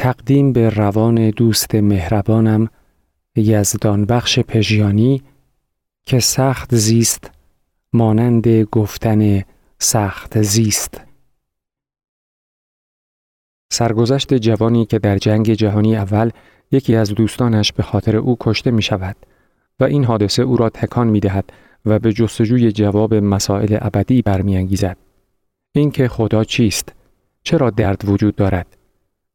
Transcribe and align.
تقدیم 0.00 0.52
به 0.52 0.70
روان 0.70 1.30
دوست 1.30 1.74
مهربانم 1.74 2.68
یزدان 3.36 4.04
بخش 4.04 4.38
پژیانی 4.38 5.22
که 6.06 6.20
سخت 6.20 6.74
زیست 6.74 7.30
مانند 7.92 8.48
گفتن 8.48 9.42
سخت 9.78 10.42
زیست 10.42 11.00
سرگذشت 13.72 14.34
جوانی 14.34 14.86
که 14.86 14.98
در 14.98 15.18
جنگ 15.18 15.52
جهانی 15.52 15.96
اول 15.96 16.30
یکی 16.70 16.96
از 16.96 17.14
دوستانش 17.14 17.72
به 17.72 17.82
خاطر 17.82 18.16
او 18.16 18.36
کشته 18.40 18.70
می 18.70 18.82
شود 18.82 19.16
و 19.80 19.84
این 19.84 20.04
حادثه 20.04 20.42
او 20.42 20.56
را 20.56 20.70
تکان 20.70 21.06
می 21.06 21.20
دهد 21.20 21.52
و 21.86 21.98
به 21.98 22.12
جستجوی 22.12 22.72
جواب 22.72 23.14
مسائل 23.14 23.78
ابدی 23.80 24.22
برمیانگیزد. 24.22 24.96
اینکه 25.72 26.08
خدا 26.08 26.44
چیست؟ 26.44 26.92
چرا 27.42 27.70
درد 27.70 28.08
وجود 28.08 28.36
دارد؟ 28.36 28.79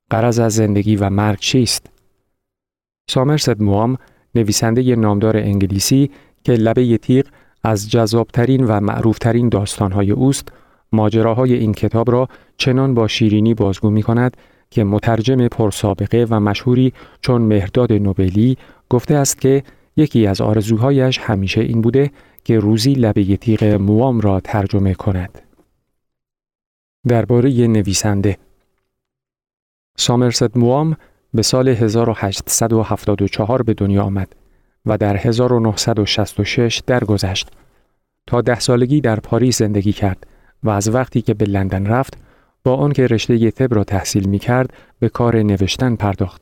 قرض 0.09 0.39
از 0.39 0.53
زندگی 0.53 0.95
و 0.95 1.09
مرگ 1.09 1.39
چیست؟ 1.39 1.87
سامرست 3.09 3.61
موام 3.61 3.97
نویسنده 4.35 4.95
نامدار 4.95 5.37
انگلیسی 5.37 6.11
که 6.43 6.53
لبه 6.53 6.97
تیغ 6.97 7.25
از 7.63 7.91
جذابترین 7.91 8.63
و 8.63 8.79
معروفترین 8.79 9.49
داستانهای 9.49 10.11
اوست 10.11 10.47
ماجراهای 10.91 11.53
این 11.53 11.73
کتاب 11.73 12.11
را 12.11 12.27
چنان 12.57 12.93
با 12.93 13.07
شیرینی 13.07 13.53
بازگو 13.53 13.89
می 13.89 14.03
کند 14.03 14.37
که 14.69 14.83
مترجم 14.83 15.47
پرسابقه 15.47 16.27
و 16.29 16.39
مشهوری 16.39 16.93
چون 17.21 17.41
مهرداد 17.41 17.93
نوبلی 17.93 18.57
گفته 18.89 19.15
است 19.15 19.41
که 19.41 19.63
یکی 19.97 20.27
از 20.27 20.41
آرزوهایش 20.41 21.19
همیشه 21.19 21.61
این 21.61 21.81
بوده 21.81 22.11
که 22.43 22.59
روزی 22.59 22.93
لبه 22.93 23.37
تیغ 23.37 23.63
موام 23.63 24.19
را 24.19 24.39
ترجمه 24.39 24.93
کند. 24.93 25.41
درباره 27.07 27.67
نویسنده 27.67 28.37
سامرست 29.95 30.57
موام 30.57 30.97
به 31.33 31.41
سال 31.41 31.67
1874 31.67 33.61
به 33.61 33.73
دنیا 33.73 34.03
آمد 34.03 34.35
و 34.85 34.97
در 34.97 35.17
1966 35.17 36.81
درگذشت. 36.87 37.49
تا 38.27 38.41
ده 38.41 38.59
سالگی 38.59 39.01
در 39.01 39.19
پاریس 39.19 39.57
زندگی 39.57 39.93
کرد 39.93 40.27
و 40.63 40.69
از 40.69 40.89
وقتی 40.89 41.21
که 41.21 41.33
به 41.33 41.45
لندن 41.45 41.85
رفت 41.85 42.17
با 42.63 42.75
آنکه 42.75 43.07
رشته 43.07 43.51
طب 43.51 43.73
را 43.73 43.83
تحصیل 43.83 44.29
می 44.29 44.39
کرد 44.39 44.73
به 44.99 45.09
کار 45.09 45.37
نوشتن 45.43 45.95
پرداخت. 45.95 46.41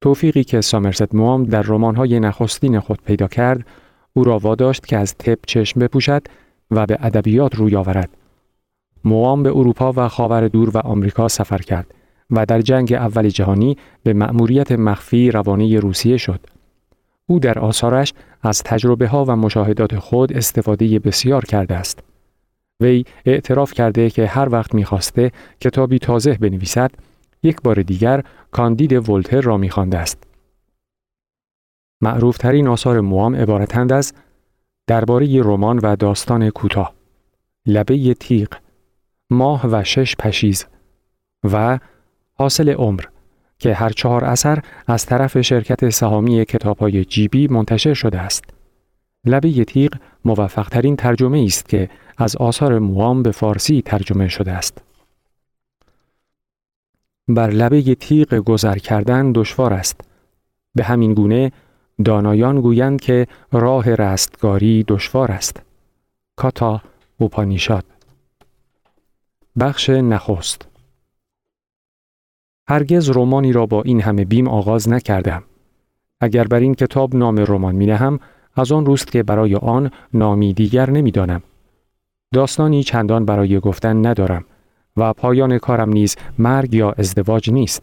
توفیقی 0.00 0.44
که 0.44 0.60
سامرست 0.60 1.14
موام 1.14 1.44
در 1.44 1.62
رمان‌های 1.62 2.20
نخستین 2.20 2.80
خود 2.80 3.02
پیدا 3.02 3.28
کرد 3.28 3.66
او 4.12 4.24
را 4.24 4.38
واداشت 4.38 4.86
که 4.86 4.96
از 4.96 5.14
طب 5.18 5.38
چشم 5.46 5.80
بپوشد 5.80 6.22
و 6.70 6.86
به 6.86 6.98
ادبیات 7.00 7.54
روی 7.54 7.76
آورد. 7.76 8.10
موام 9.04 9.42
به 9.42 9.50
اروپا 9.50 9.92
و 9.96 10.08
خاور 10.08 10.48
دور 10.48 10.70
و 10.76 10.78
آمریکا 10.78 11.28
سفر 11.28 11.58
کرد 11.58 11.94
و 12.30 12.46
در 12.46 12.60
جنگ 12.60 12.92
اول 12.92 13.28
جهانی 13.28 13.76
به 14.02 14.12
مأموریت 14.12 14.72
مخفی 14.72 15.30
روانه 15.30 15.78
روسیه 15.78 16.16
شد. 16.16 16.40
او 17.26 17.38
در 17.38 17.58
آثارش 17.58 18.12
از 18.42 18.62
تجربه 18.62 19.08
ها 19.08 19.24
و 19.24 19.36
مشاهدات 19.36 19.98
خود 19.98 20.32
استفاده 20.32 20.98
بسیار 20.98 21.44
کرده 21.44 21.74
است. 21.74 22.02
وی 22.80 23.04
اعتراف 23.24 23.72
کرده 23.72 24.10
که 24.10 24.26
هر 24.26 24.48
وقت 24.48 24.74
می‌خواسته 24.74 25.32
کتابی 25.60 25.98
تازه 25.98 26.34
بنویسد 26.34 26.90
یک 27.42 27.62
بار 27.62 27.82
دیگر 27.82 28.24
کاندید 28.50 29.08
ولتر 29.10 29.40
را 29.40 29.56
میخوانده 29.56 29.98
است. 29.98 30.24
معروفترین 32.00 32.68
آثار 32.68 33.00
موام 33.00 33.36
عبارتند 33.36 33.92
از 33.92 34.12
درباره 34.86 35.42
رمان 35.42 35.78
و 35.82 35.96
داستان 35.96 36.50
کوتاه، 36.50 36.94
لبه 37.66 38.14
تیغ، 38.14 38.48
ماه 39.30 39.66
و 39.66 39.84
شش 39.84 40.16
پشیز 40.16 40.66
و 41.44 41.78
حاصل 42.38 42.68
عمر 42.68 43.04
که 43.58 43.74
هر 43.74 43.90
چهار 43.90 44.24
اثر 44.24 44.62
از 44.86 45.06
طرف 45.06 45.40
شرکت 45.40 45.90
سهامی 45.90 46.44
کتابهای 46.44 47.04
جیبی 47.04 47.48
منتشر 47.48 47.94
شده 47.94 48.18
است. 48.18 48.44
لبه 49.24 49.64
تیغ 49.64 49.94
موفق 50.24 50.68
ترین 50.68 50.96
ترجمه 50.96 51.44
است 51.46 51.68
که 51.68 51.90
از 52.18 52.36
آثار 52.36 52.78
موام 52.78 53.22
به 53.22 53.30
فارسی 53.30 53.82
ترجمه 53.82 54.28
شده 54.28 54.52
است. 54.52 54.82
بر 57.28 57.50
لبه 57.50 57.94
تیغ 57.94 58.34
گذر 58.34 58.78
کردن 58.78 59.32
دشوار 59.32 59.72
است. 59.72 60.00
به 60.74 60.84
همین 60.84 61.14
گونه 61.14 61.52
دانایان 62.04 62.60
گویند 62.60 63.00
که 63.00 63.26
راه 63.52 63.94
رستگاری 63.94 64.84
دشوار 64.88 65.32
است. 65.32 65.62
کاتا 66.36 66.82
اوپانیشاد 67.18 67.84
بخش 69.60 69.90
نخست 69.90 70.67
هرگز 72.68 73.10
رومانی 73.10 73.52
را 73.52 73.66
با 73.66 73.82
این 73.82 74.00
همه 74.00 74.24
بیم 74.24 74.48
آغاز 74.48 74.88
نکردم. 74.88 75.42
اگر 76.20 76.44
بر 76.44 76.58
این 76.58 76.74
کتاب 76.74 77.16
نام 77.16 77.38
رمان 77.38 77.74
می 77.74 77.86
نهم 77.86 78.20
از 78.56 78.72
آن 78.72 78.86
روست 78.86 79.12
که 79.12 79.22
برای 79.22 79.54
آن 79.54 79.90
نامی 80.14 80.54
دیگر 80.54 80.90
نمی‌دانم. 80.90 81.42
داستانی 82.34 82.82
چندان 82.82 83.24
برای 83.24 83.60
گفتن 83.60 84.06
ندارم 84.06 84.44
و 84.96 85.12
پایان 85.12 85.58
کارم 85.58 85.88
نیز 85.88 86.16
مرگ 86.38 86.74
یا 86.74 86.94
ازدواج 86.98 87.50
نیست. 87.50 87.82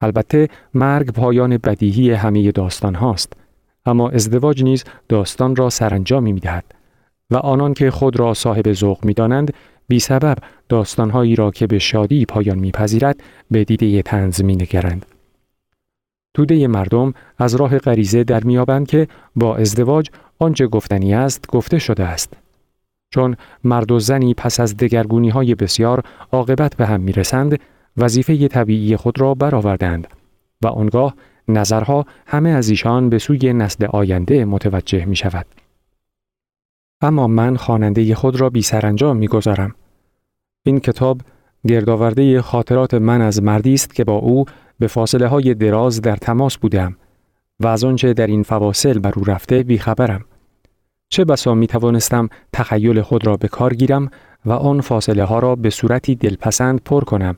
البته 0.00 0.48
مرگ 0.74 1.10
پایان 1.10 1.56
بدیهی 1.56 2.10
همه 2.10 2.52
داستان 2.52 2.94
هاست 2.94 3.32
اما 3.86 4.10
ازدواج 4.10 4.62
نیز 4.62 4.84
داستان 5.08 5.56
را 5.56 5.70
سرانجام 5.70 6.22
می 6.22 6.40
دهد 6.40 6.64
و 7.30 7.36
آنان 7.36 7.74
که 7.74 7.90
خود 7.90 8.18
را 8.18 8.34
صاحب 8.34 8.72
ذوق 8.72 9.04
می 9.04 9.14
دانند 9.14 9.54
بی 9.92 10.00
سبب 10.00 10.36
داستانهایی 10.68 11.36
را 11.36 11.50
که 11.50 11.66
به 11.66 11.78
شادی 11.78 12.26
پایان 12.26 12.58
میپذیرد 12.58 13.22
به 13.50 13.64
دیده 13.64 14.02
تنز 14.02 14.42
می 14.42 14.56
نگرند. 14.56 15.06
توده 16.34 16.66
مردم 16.66 17.14
از 17.38 17.54
راه 17.54 17.78
غریزه 17.78 18.24
در 18.24 18.44
میابند 18.44 18.86
که 18.86 19.08
با 19.36 19.56
ازدواج 19.56 20.10
آنچه 20.38 20.66
گفتنی 20.66 21.14
است 21.14 21.46
گفته 21.48 21.78
شده 21.78 22.04
است. 22.04 22.32
چون 23.10 23.36
مرد 23.64 23.92
و 23.92 23.98
زنی 23.98 24.34
پس 24.34 24.60
از 24.60 24.76
دگرگونی 24.76 25.28
های 25.28 25.54
بسیار 25.54 26.02
عاقبت 26.32 26.76
به 26.76 26.86
هم 26.86 27.00
می‌رسند 27.00 27.60
وظیفه 27.96 28.48
طبیعی 28.48 28.96
خود 28.96 29.20
را 29.20 29.34
برآوردند 29.34 30.06
و 30.62 30.66
آنگاه 30.66 31.14
نظرها 31.48 32.06
همه 32.26 32.48
از 32.48 32.68
ایشان 32.68 33.08
به 33.08 33.18
سوی 33.18 33.52
نسل 33.52 33.84
آینده 33.84 34.44
متوجه 34.44 35.04
می 35.04 35.16
شود. 35.16 35.46
اما 37.02 37.26
من 37.26 37.56
خواننده 37.56 38.14
خود 38.14 38.40
را 38.40 38.50
بی 38.50 38.62
سرانجام 38.62 39.16
می 39.16 39.28
گذارم. 39.28 39.74
این 40.64 40.80
کتاب 40.80 41.20
گردآورده 41.68 42.42
خاطرات 42.42 42.94
من 42.94 43.20
از 43.20 43.42
مردی 43.42 43.74
است 43.74 43.94
که 43.94 44.04
با 44.04 44.12
او 44.12 44.44
به 44.78 44.86
فاصله 44.86 45.26
های 45.26 45.54
دراز 45.54 46.00
در 46.00 46.16
تماس 46.16 46.58
بودم 46.58 46.96
و 47.60 47.66
از 47.66 47.84
آنچه 47.84 48.12
در 48.12 48.26
این 48.26 48.42
فواصل 48.42 48.98
بر 48.98 49.12
او 49.16 49.24
رفته 49.24 49.62
بیخبرم. 49.62 50.24
چه 51.08 51.24
بسا 51.24 51.54
می 51.54 51.66
توانستم 51.66 52.28
تخیل 52.52 53.02
خود 53.02 53.26
را 53.26 53.36
به 53.36 53.48
کار 53.48 53.74
گیرم 53.74 54.10
و 54.46 54.52
آن 54.52 54.80
فاصله 54.80 55.24
ها 55.24 55.38
را 55.38 55.56
به 55.56 55.70
صورتی 55.70 56.14
دلپسند 56.14 56.80
پر 56.84 57.04
کنم 57.04 57.36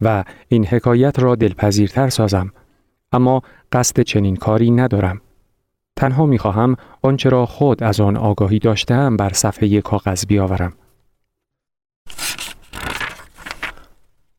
و 0.00 0.24
این 0.48 0.66
حکایت 0.66 1.18
را 1.18 1.34
دلپذیرتر 1.34 2.08
سازم 2.08 2.52
اما 3.12 3.42
قصد 3.72 4.00
چنین 4.00 4.36
کاری 4.36 4.70
ندارم 4.70 5.20
تنها 5.96 6.26
می 6.26 6.38
خواهم 6.38 6.76
آنچه 7.02 7.28
را 7.28 7.46
خود 7.46 7.82
از 7.82 8.00
آن 8.00 8.16
آگاهی 8.16 8.58
داشتم 8.58 9.16
بر 9.16 9.32
صفحه 9.32 9.80
کاغذ 9.80 10.26
بیاورم 10.26 10.72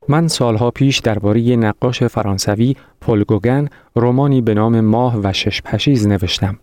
من 0.07 0.27
سالها 0.27 0.71
پیش 0.71 0.99
درباره 0.99 1.55
نقاش 1.55 2.03
فرانسوی 2.03 2.75
پل 3.01 3.23
گوگن 3.23 3.67
رومانی 3.95 4.41
به 4.41 4.53
نام 4.53 4.79
ماه 4.79 5.19
و 5.23 5.33
شش 5.33 5.61
پشیز 5.61 6.07
نوشتم. 6.07 6.59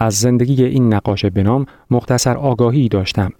از 0.00 0.14
زندگی 0.14 0.64
این 0.64 0.94
نقاش 0.94 1.24
به 1.24 1.42
نام 1.42 1.66
مختصر 1.90 2.36
آگاهی 2.36 2.88
داشتم 2.88 3.32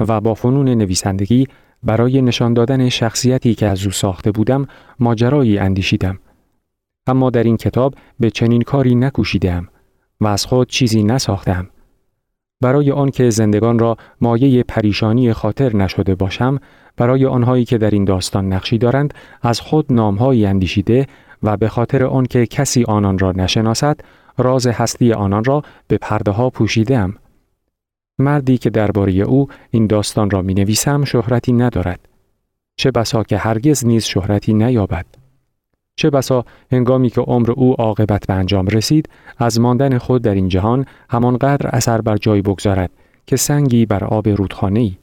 و 0.00 0.20
با 0.20 0.34
فنون 0.34 0.68
نویسندگی 0.68 1.46
برای 1.82 2.22
نشان 2.22 2.54
دادن 2.54 2.88
شخصیتی 2.88 3.54
که 3.54 3.66
از 3.66 3.84
او 3.84 3.90
ساخته 3.90 4.32
بودم 4.32 4.66
ماجرایی 5.00 5.58
اندیشیدم. 5.58 6.18
اما 7.06 7.30
در 7.30 7.42
این 7.42 7.56
کتاب 7.56 7.94
به 8.20 8.30
چنین 8.30 8.62
کاری 8.62 8.94
نکوشیدم 8.94 9.68
و 10.20 10.26
از 10.26 10.46
خود 10.46 10.68
چیزی 10.68 11.02
نساختم. 11.02 11.68
برای 12.62 12.90
آنکه 12.90 13.30
زندگان 13.30 13.78
را 13.78 13.96
مایه 14.20 14.62
پریشانی 14.62 15.32
خاطر 15.32 15.76
نشده 15.76 16.14
باشم 16.14 16.58
برای 16.96 17.26
آنهایی 17.26 17.64
که 17.64 17.78
در 17.78 17.90
این 17.90 18.04
داستان 18.04 18.52
نقشی 18.52 18.78
دارند 18.78 19.14
از 19.42 19.60
خود 19.60 19.92
نامهایی 19.92 20.46
اندیشیده 20.46 21.06
و 21.42 21.56
به 21.56 21.68
خاطر 21.68 22.04
آنکه 22.04 22.46
کسی 22.46 22.84
آنان 22.84 23.18
را 23.18 23.32
نشناسد 23.32 24.00
راز 24.38 24.66
هستی 24.66 25.12
آنان 25.12 25.44
را 25.44 25.62
به 25.88 25.98
پرده 25.98 26.30
ها 26.30 26.50
پوشیدم. 26.50 27.14
مردی 28.18 28.58
که 28.58 28.70
درباره 28.70 29.12
او 29.12 29.48
این 29.70 29.86
داستان 29.86 30.30
را 30.30 30.42
می 30.42 30.54
نویسم 30.54 31.04
شهرتی 31.04 31.52
ندارد. 31.52 32.08
چه 32.76 32.90
بسا 32.90 33.22
که 33.22 33.36
هرگز 33.36 33.86
نیز 33.86 34.04
شهرتی 34.04 34.54
نیابد. 34.54 35.21
چه 35.96 36.10
بسا 36.10 36.44
هنگامی 36.72 37.10
که 37.10 37.20
عمر 37.20 37.50
او 37.50 37.74
عاقبت 37.74 38.26
به 38.26 38.34
انجام 38.34 38.66
رسید 38.66 39.08
از 39.38 39.60
ماندن 39.60 39.98
خود 39.98 40.22
در 40.22 40.34
این 40.34 40.48
جهان 40.48 40.86
همانقدر 41.10 41.66
اثر 41.66 42.00
بر 42.00 42.16
جای 42.16 42.42
بگذارد 42.42 42.90
که 43.26 43.36
سنگی 43.36 43.86
بر 43.86 44.04
آب 44.04 44.28
رودخانه 44.28 44.80
ای. 44.80 44.96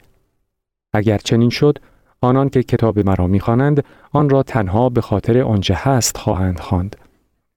اگر 0.92 1.18
چنین 1.18 1.50
شد 1.50 1.78
آنان 2.20 2.48
که 2.48 2.62
کتاب 2.62 2.98
مرا 2.98 3.26
می‌خوانند 3.26 3.84
آن 4.12 4.30
را 4.30 4.42
تنها 4.42 4.88
به 4.88 5.00
خاطر 5.00 5.40
آنچه 5.40 5.74
هست 5.78 6.16
خواهند 6.16 6.60
خواند 6.60 6.96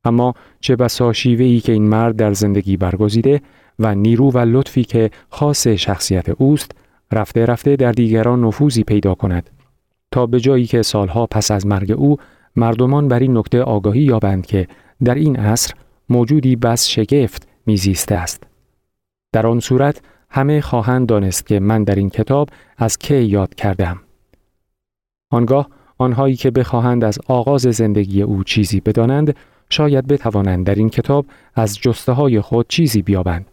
اما 0.06 0.34
چه 0.60 0.76
بسا 0.76 1.12
ای 1.26 1.60
که 1.60 1.72
این 1.72 1.90
مرد 1.90 2.16
در 2.16 2.34
زندگی 2.34 2.78
برگزیده 2.78 3.42
و 3.80 3.96
نیرو 3.96 4.32
و 4.32 4.38
لطفی 4.38 4.84
که 4.84 5.12
خاص 5.30 5.68
شخصیت 5.68 6.30
اوست 6.30 6.72
رفته 7.12 7.46
رفته 7.46 7.76
در 7.76 7.92
دیگران 7.92 8.44
نفوذی 8.44 8.84
پیدا 8.84 9.16
کند 9.16 9.50
تا 10.12 10.26
به 10.26 10.40
جایی 10.40 10.66
که 10.66 10.82
سالها 10.82 11.26
پس 11.26 11.52
از 11.52 11.68
مرگ 11.68 11.92
او 11.92 12.18
مردمان 12.56 13.08
بر 13.08 13.20
این 13.20 13.38
نکته 13.38 13.62
آگاهی 13.62 14.02
یابند 14.02 14.46
که 14.46 14.68
در 15.04 15.16
این 15.16 15.36
عصر 15.36 15.74
موجودی 16.10 16.56
بس 16.56 16.88
شگفت 16.88 17.48
میزیسته 17.66 18.16
است 18.16 18.44
در 19.32 19.48
آن 19.48 19.60
صورت 19.60 20.02
همه 20.30 20.62
خواهند 20.62 21.08
دانست 21.08 21.46
که 21.48 21.60
من 21.60 21.84
در 21.84 21.96
این 21.96 22.10
کتاب 22.10 22.50
از 22.78 22.98
کی 22.98 23.24
یاد 23.24 23.56
کردم 23.56 24.02
آنگاه 25.32 25.70
آنهایی 25.98 26.36
که 26.36 26.52
بخواهند 26.52 27.04
از 27.04 27.20
آغاز 27.28 27.62
زندگی 27.62 28.22
او 28.22 28.44
چیزی 28.44 28.80
بدانند 28.80 29.36
شاید 29.70 30.08
بتوانند 30.08 30.66
در 30.66 30.76
این 30.76 30.90
کتاب 30.90 31.26
از 31.56 31.78
جسته 31.78 32.12
های 32.12 32.42
خود 32.42 32.66
چیزی 32.70 33.02
بیابند. 33.02 33.46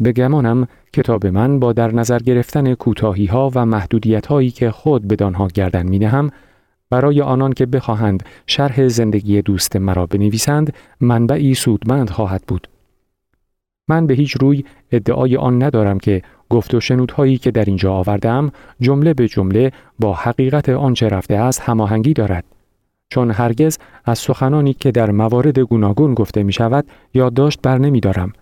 به 0.00 0.12
گمانم 0.12 0.68
کتاب 0.92 1.26
من 1.26 1.60
با 1.60 1.72
در 1.72 1.94
نظر 1.94 2.18
گرفتن 2.18 2.74
کوتاهی 2.74 3.26
ها 3.26 3.50
و 3.54 3.66
محدودیت 3.66 4.26
هایی 4.26 4.50
که 4.50 4.70
خود 4.70 5.08
بدانها 5.08 5.48
گردن 5.48 5.86
می 5.86 5.98
برای 6.90 7.20
آنان 7.20 7.52
که 7.52 7.66
بخواهند 7.66 8.22
شرح 8.46 8.88
زندگی 8.88 9.42
دوست 9.42 9.76
مرا 9.76 10.06
بنویسند 10.06 10.74
منبعی 11.00 11.54
سودمند 11.54 12.10
خواهد 12.10 12.42
بود. 12.48 12.68
من 13.88 14.06
به 14.06 14.14
هیچ 14.14 14.36
روی 14.40 14.64
ادعای 14.92 15.36
آن 15.36 15.62
ندارم 15.62 15.98
که 15.98 16.22
گفت 16.50 16.74
و 16.74 16.80
شنودهایی 16.80 17.38
که 17.38 17.50
در 17.50 17.64
اینجا 17.64 17.92
آوردم 17.92 18.52
جمله 18.80 19.14
به 19.14 19.28
جمله 19.28 19.72
با 19.98 20.14
حقیقت 20.14 20.68
آنچه 20.68 21.08
رفته 21.08 21.34
است 21.34 21.60
هماهنگی 21.60 22.12
دارد. 22.12 22.44
چون 23.10 23.30
هرگز 23.30 23.78
از 24.04 24.18
سخنانی 24.18 24.72
که 24.74 24.90
در 24.90 25.10
موارد 25.10 25.58
گوناگون 25.58 26.14
گفته 26.14 26.42
می 26.42 26.52
شود 26.52 26.86
یادداشت 27.14 27.62
بر 27.62 27.78
نمی 27.78 28.00
دارم. 28.00 28.32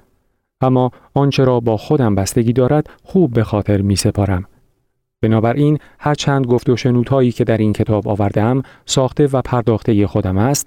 اما 0.60 0.90
آنچه 1.14 1.44
را 1.44 1.60
با 1.60 1.76
خودم 1.76 2.14
بستگی 2.14 2.52
دارد 2.52 2.90
خوب 3.02 3.32
به 3.32 3.44
خاطر 3.44 3.82
می 3.82 3.96
سپارم. 3.96 4.44
بنابراین 5.22 5.78
هر 5.98 6.14
چند 6.14 6.46
گفت 6.46 6.68
و 6.68 6.76
شنودهایی 6.76 7.32
که 7.32 7.44
در 7.44 7.56
این 7.56 7.72
کتاب 7.72 8.08
آوردم 8.08 8.62
ساخته 8.86 9.26
و 9.26 9.42
پرداخته 9.42 10.06
خودم 10.06 10.38
است 10.38 10.66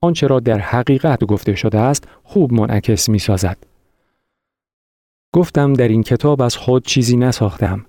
آنچه 0.00 0.26
را 0.26 0.40
در 0.40 0.58
حقیقت 0.58 1.24
گفته 1.24 1.54
شده 1.54 1.78
است 1.78 2.08
خوب 2.22 2.52
منعکس 2.52 3.08
می 3.08 3.18
سازد. 3.18 3.56
گفتم 5.34 5.72
در 5.72 5.88
این 5.88 6.02
کتاب 6.02 6.42
از 6.42 6.56
خود 6.56 6.84
چیزی 6.86 7.16
نساختم. 7.16 7.86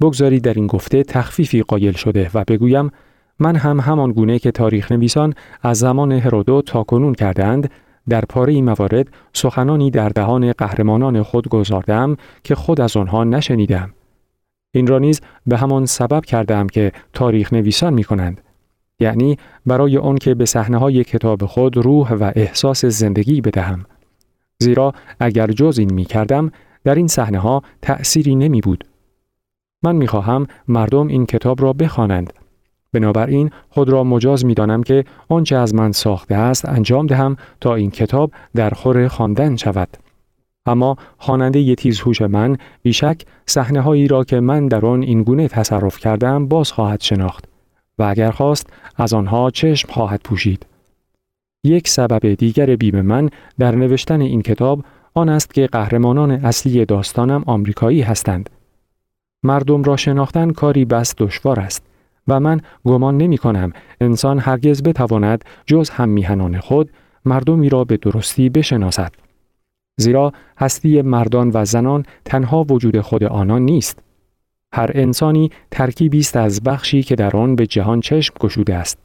بگذاری 0.00 0.40
در 0.40 0.54
این 0.54 0.66
گفته 0.66 1.02
تخفیفی 1.02 1.62
قایل 1.62 1.92
شده 1.92 2.30
و 2.34 2.44
بگویم 2.48 2.90
من 3.38 3.56
هم 3.56 3.80
همان 3.80 4.12
گونه 4.12 4.38
که 4.38 4.50
تاریخ 4.50 4.92
نویسان 4.92 5.34
از 5.62 5.78
زمان 5.78 6.12
هرودو 6.12 6.62
تا 6.62 6.82
کنون 6.82 7.14
کردند 7.14 7.70
در 8.08 8.24
پاره 8.24 8.62
موارد 8.62 9.08
سخنانی 9.32 9.90
در 9.90 10.08
دهان 10.08 10.52
قهرمانان 10.52 11.22
خود 11.22 11.48
گذاردم 11.48 12.16
که 12.44 12.54
خود 12.54 12.80
از 12.80 12.96
آنها 12.96 13.24
نشنیدم. 13.24 13.94
این 14.70 14.86
را 14.86 14.98
نیز 14.98 15.20
به 15.46 15.58
همان 15.58 15.86
سبب 15.86 16.24
کردم 16.24 16.66
که 16.66 16.92
تاریخ 17.12 17.52
نویسان 17.52 17.94
می 17.94 18.04
کنند. 18.04 18.40
یعنی 19.00 19.36
برای 19.66 19.98
آن 19.98 20.16
که 20.16 20.34
به 20.34 20.46
صحنه 20.46 20.78
های 20.78 21.04
کتاب 21.04 21.46
خود 21.46 21.76
روح 21.76 22.12
و 22.12 22.32
احساس 22.36 22.84
زندگی 22.84 23.40
بدهم. 23.40 23.84
زیرا 24.58 24.92
اگر 25.20 25.46
جز 25.46 25.78
این 25.78 25.92
می 25.92 26.04
کردم 26.04 26.50
در 26.84 26.94
این 26.94 27.06
صحنه 27.06 27.38
ها 27.38 27.62
تأثیری 27.82 28.36
نمی 28.36 28.60
بود. 28.60 28.84
من 29.82 29.96
می 29.96 30.06
خواهم 30.06 30.46
مردم 30.68 31.06
این 31.06 31.26
کتاب 31.26 31.62
را 31.62 31.72
بخوانند 31.72 32.32
بنابراین 32.92 33.50
خود 33.68 33.88
را 33.88 34.04
مجاز 34.04 34.44
می 34.44 34.54
دانم 34.54 34.82
که 34.82 35.04
آنچه 35.28 35.56
از 35.56 35.74
من 35.74 35.92
ساخته 35.92 36.34
است 36.34 36.68
انجام 36.68 37.06
دهم 37.06 37.36
تا 37.60 37.74
این 37.74 37.90
کتاب 37.90 38.32
در 38.54 38.70
خور 38.70 39.08
خواندن 39.08 39.56
شود. 39.56 39.88
اما 40.68 40.96
خواننده 41.18 41.60
ی 41.60 41.74
تیزهوش 41.74 42.22
من 42.22 42.56
بیشک 42.82 43.22
صحنه 43.46 43.80
هایی 43.80 44.08
را 44.08 44.24
که 44.24 44.40
من 44.40 44.66
در 44.66 44.86
آن 44.86 45.02
این 45.02 45.22
گونه 45.22 45.48
تصرف 45.48 45.98
کردم 45.98 46.48
باز 46.48 46.72
خواهد 46.72 47.00
شناخت 47.00 47.44
و 47.98 48.02
اگر 48.02 48.30
خواست 48.30 48.66
از 48.96 49.14
آنها 49.14 49.50
چشم 49.50 49.92
خواهد 49.92 50.20
پوشید. 50.24 50.66
یک 51.64 51.88
سبب 51.88 52.34
دیگر 52.34 52.76
بیم 52.76 53.00
من 53.00 53.30
در 53.58 53.74
نوشتن 53.74 54.20
این 54.20 54.42
کتاب 54.42 54.84
آن 55.14 55.28
است 55.28 55.54
که 55.54 55.66
قهرمانان 55.66 56.30
اصلی 56.30 56.84
داستانم 56.84 57.44
آمریکایی 57.46 58.02
هستند. 58.02 58.50
مردم 59.42 59.82
را 59.82 59.96
شناختن 59.96 60.50
کاری 60.50 60.84
بس 60.84 61.14
دشوار 61.18 61.60
است. 61.60 61.82
و 62.28 62.40
من 62.40 62.60
گمان 62.84 63.16
نمی 63.16 63.38
کنم 63.38 63.72
انسان 64.00 64.38
هرگز 64.38 64.82
بتواند 64.82 65.44
جز 65.66 65.90
هم 65.90 66.08
میهنان 66.08 66.60
خود 66.60 66.90
مردمی 67.24 67.68
را 67.68 67.84
به 67.84 67.96
درستی 67.96 68.48
بشناسد. 68.48 69.12
زیرا 70.00 70.32
هستی 70.58 71.02
مردان 71.02 71.50
و 71.54 71.64
زنان 71.64 72.04
تنها 72.24 72.64
وجود 72.64 73.00
خود 73.00 73.24
آنان 73.24 73.62
نیست. 73.62 73.98
هر 74.72 74.90
انسانی 74.94 75.50
ترکیبی 75.70 76.18
است 76.18 76.36
از 76.36 76.62
بخشی 76.62 77.02
که 77.02 77.14
در 77.14 77.36
آن 77.36 77.56
به 77.56 77.66
جهان 77.66 78.00
چشم 78.00 78.34
گشوده 78.40 78.74
است 78.74 78.98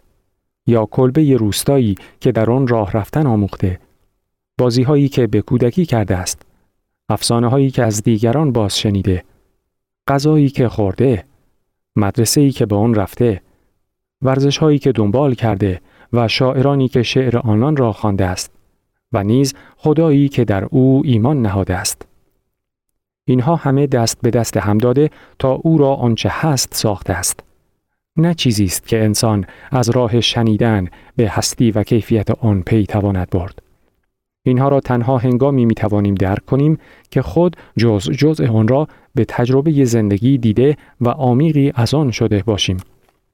یا 0.68 0.86
کلبه 0.86 1.36
روستایی 1.36 1.96
که 2.20 2.32
در 2.32 2.52
آن 2.52 2.68
راه 2.68 2.92
رفتن 2.92 3.28
آموخته 3.28 3.80
بازی 4.58 4.84
هایی 4.84 5.10
که 5.10 5.28
به 5.28 5.42
کودکی 5.42 5.86
کرده 5.86 6.16
است 6.16 6.42
افسانه 7.10 7.48
هایی 7.48 7.72
که 7.72 7.84
از 7.84 8.04
دیگران 8.04 8.52
باز 8.52 8.80
شنیده 8.80 9.24
غذایی 10.08 10.50
که 10.50 10.70
خورده 10.70 11.24
مدرسه 11.96 12.42
ای 12.42 12.52
که 12.52 12.66
به 12.66 12.76
آن 12.76 12.96
رفته، 12.96 13.42
ورزش 14.22 14.58
هایی 14.58 14.80
که 14.80 14.92
دنبال 14.92 15.34
کرده 15.34 15.82
و 16.14 16.28
شاعرانی 16.28 16.88
که 16.88 17.04
شعر 17.04 17.38
آنان 17.38 17.76
را 17.78 17.92
خوانده 17.92 18.26
است 18.26 18.52
و 19.14 19.24
نیز 19.24 19.54
خدایی 19.78 20.30
که 20.30 20.46
در 20.46 20.66
او 20.66 21.02
ایمان 21.06 21.42
نهاده 21.42 21.76
است. 21.76 22.06
اینها 23.26 23.56
همه 23.56 23.88
دست 23.88 24.22
به 24.22 24.30
دست 24.30 24.58
هم 24.58 24.78
داده 24.78 25.10
تا 25.40 25.52
او 25.52 25.78
را 25.78 25.94
آنچه 25.94 26.30
هست 26.32 26.74
ساخته 26.74 27.14
است. 27.14 27.40
نه 28.18 28.34
چیزی 28.34 28.66
است 28.66 28.88
که 28.88 29.04
انسان 29.04 29.46
از 29.72 29.90
راه 29.90 30.22
شنیدن 30.22 30.88
به 31.16 31.30
هستی 31.30 31.72
و 31.72 31.84
کیفیت 31.84 32.32
آن 32.32 32.62
پی 32.62 32.86
تواند 32.86 33.30
برد. 33.30 33.62
اینها 34.46 34.68
را 34.68 34.80
تنها 34.80 35.18
هنگامی 35.18 35.66
می 35.66 35.76
توانیم 35.76 36.16
درک 36.16 36.46
کنیم 36.46 36.78
که 37.12 37.22
خود 37.22 37.56
جز 37.78 38.10
جز 38.10 38.42
آن 38.42 38.68
را 38.68 38.88
به 39.16 39.26
تجربه 39.26 39.86
زندگی 39.86 40.38
دیده 40.38 40.78
و 41.02 41.10
عمیقی 41.10 41.72
از 41.76 41.94
آن 41.94 42.12
شده 42.12 42.44
باشیم 42.46 42.78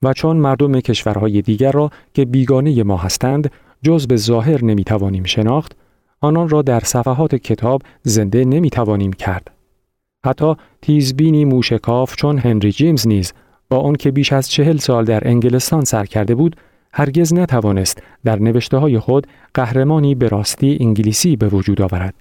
و 0.04 0.14
چون 0.14 0.38
مردم 0.38 0.80
کشورهای 0.80 1.42
دیگر 1.42 1.72
را 1.72 1.92
که 2.14 2.26
بیگانه 2.26 2.84
ما 2.84 2.98
هستند 2.98 3.52
جز 3.84 4.08
به 4.08 4.16
ظاهر 4.16 4.66
نمی 4.66 4.84
توانیم 4.84 5.24
شناخت 5.24 5.76
آنان 6.22 6.50
را 6.50 6.62
در 6.62 6.80
صفحات 6.80 7.36
کتاب 7.36 7.82
زنده 8.04 8.46
نمی 8.46 8.70
توانیم 8.70 9.14
کرد 9.14 9.52
حتی 10.26 10.56
تیزبینی 10.82 11.46
موشکاف 11.46 12.16
چون 12.16 12.38
هنری 12.38 12.72
جیمز 12.72 13.08
نیز 13.08 13.34
با 13.70 13.80
آن 13.80 13.96
که 13.96 14.12
بیش 14.12 14.34
از 14.34 14.50
چهل 14.50 14.78
سال 14.78 15.06
در 15.06 15.28
انگلستان 15.28 15.84
سر 15.84 16.06
کرده 16.06 16.36
بود 16.36 16.56
هرگز 16.94 17.34
نتوانست 17.34 18.04
در 18.24 18.40
نوشته 18.40 18.78
های 18.78 19.00
خود 19.00 19.28
قهرمانی 19.54 20.16
به 20.16 20.28
راستی 20.28 20.78
انگلیسی 20.82 21.36
به 21.36 21.48
وجود 21.48 21.82
آورد. 21.82 22.16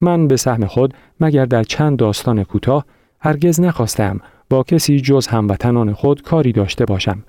من 0.00 0.28
به 0.28 0.36
سهم 0.36 0.66
خود 0.66 0.94
مگر 1.20 1.44
در 1.44 1.62
چند 1.62 1.98
داستان 1.98 2.44
کوتاه 2.44 2.84
هرگز 3.20 3.60
نخواستم 3.60 4.20
با 4.50 4.62
کسی 4.62 5.00
جز 5.00 5.26
هموطنان 5.26 5.92
خود 5.92 6.22
کاری 6.22 6.52
داشته 6.52 6.84
باشم 6.84 7.22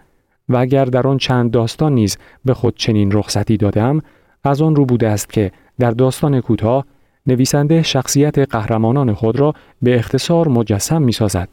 و 0.49 0.57
اگر 0.57 0.85
در 0.85 1.07
آن 1.07 1.17
چند 1.17 1.51
داستان 1.51 1.93
نیز 1.93 2.17
به 2.45 2.53
خود 2.53 2.77
چنین 2.77 3.11
رخصتی 3.11 3.57
دادم 3.57 4.01
از 4.43 4.61
آن 4.61 4.75
رو 4.75 4.85
بوده 4.85 5.07
است 5.07 5.33
که 5.33 5.51
در 5.79 5.91
داستان 5.91 6.41
کوتاه 6.41 6.85
نویسنده 7.27 7.81
شخصیت 7.81 8.39
قهرمانان 8.39 9.13
خود 9.13 9.39
را 9.39 9.53
به 9.81 9.95
اختصار 9.95 10.47
مجسم 10.47 11.01
می 11.01 11.11
سازد 11.11 11.49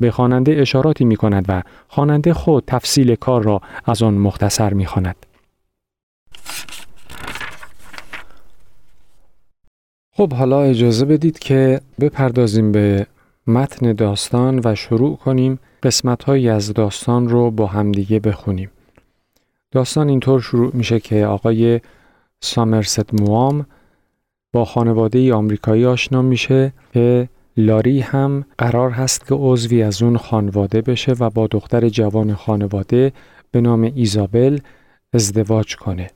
به 0.00 0.10
خواننده 0.10 0.52
اشاراتی 0.52 1.04
می 1.04 1.16
کند 1.16 1.44
و 1.48 1.62
خواننده 1.88 2.34
خود 2.34 2.64
تفصیل 2.66 3.14
کار 3.14 3.42
را 3.42 3.60
از 3.84 4.02
آن 4.02 4.14
مختصر 4.14 4.74
می 4.74 4.86
خواند. 4.86 5.16
خب 10.12 10.32
حالا 10.32 10.62
اجازه 10.62 11.04
بدید 11.04 11.38
که 11.38 11.80
بپردازیم 12.00 12.72
به 12.72 13.06
متن 13.48 13.92
داستان 13.92 14.60
و 14.64 14.74
شروع 14.74 15.16
کنیم 15.16 15.58
قسمت 15.82 16.28
از 16.28 16.72
داستان 16.74 17.28
رو 17.28 17.50
با 17.50 17.66
همدیگه 17.66 18.20
بخونیم. 18.20 18.70
داستان 19.70 20.08
اینطور 20.08 20.40
شروع 20.40 20.76
میشه 20.76 21.00
که 21.00 21.26
آقای 21.26 21.80
سامرست 22.40 23.14
موام 23.14 23.66
با 24.52 24.64
خانواده 24.64 25.34
آمریکایی 25.34 25.86
آشنا 25.86 26.22
میشه 26.22 26.72
که 26.92 27.28
لاری 27.56 28.00
هم 28.00 28.44
قرار 28.58 28.90
هست 28.90 29.26
که 29.26 29.34
عضوی 29.34 29.82
از 29.82 30.02
اون 30.02 30.16
خانواده 30.16 30.80
بشه 30.80 31.12
و 31.12 31.30
با 31.30 31.46
دختر 31.46 31.88
جوان 31.88 32.34
خانواده 32.34 33.12
به 33.50 33.60
نام 33.60 33.82
ایزابل 33.82 34.58
ازدواج 35.12 35.76
کنه. 35.76 36.10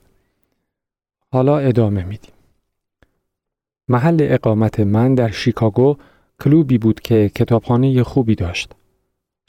حالا 1.31 1.57
ادامه 1.57 2.03
میدیم. 2.03 2.33
محل 3.87 4.17
اقامت 4.21 4.79
من 4.79 5.15
در 5.15 5.31
شیکاگو 5.31 5.97
کلوبی 6.41 6.77
بود 6.77 6.99
که 6.99 7.31
کتابخانه 7.35 8.03
خوبی 8.03 8.35
داشت. 8.35 8.71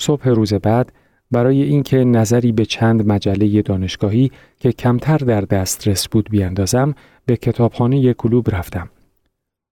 صبح 0.01 0.29
روز 0.29 0.55
بعد 0.55 0.93
برای 1.31 1.63
اینکه 1.63 2.05
نظری 2.05 2.53
به 2.53 2.65
چند 2.65 3.09
مجله 3.09 3.63
دانشگاهی 3.63 4.31
که 4.61 4.73
کمتر 4.73 5.19
در 5.19 5.41
دسترس 5.41 6.09
بود 6.09 6.31
بیاندازم 6.31 6.95
به 7.27 7.37
کتابخانه 7.37 8.15
کلوب 8.15 8.51
رفتم. 8.51 8.91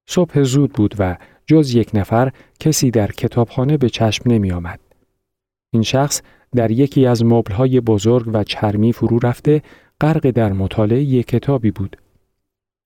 صبح 0.07 0.43
زود 0.43 0.73
بود 0.73 0.95
و 0.99 1.17
جز 1.47 1.75
یک 1.75 1.91
نفر 1.95 2.33
کسی 2.61 2.91
در 2.91 3.13
کتابخانه 3.13 3.77
به 3.77 3.89
چشم 3.89 4.31
نمی 4.31 4.53
آمد. 4.53 4.81
این 5.71 5.83
شخص 5.83 6.23
در 6.55 6.71
یکی 6.71 7.07
از 7.07 7.25
مبلهای 7.25 7.81
بزرگ 7.81 8.31
و 8.33 8.45
چرمی 8.45 8.93
فرو 8.93 9.19
رفته 9.23 9.63
غرق 10.01 10.31
در 10.31 10.53
مطالعه 10.53 11.03
یک 11.03 11.27
کتابی 11.27 11.71
بود. 11.71 11.97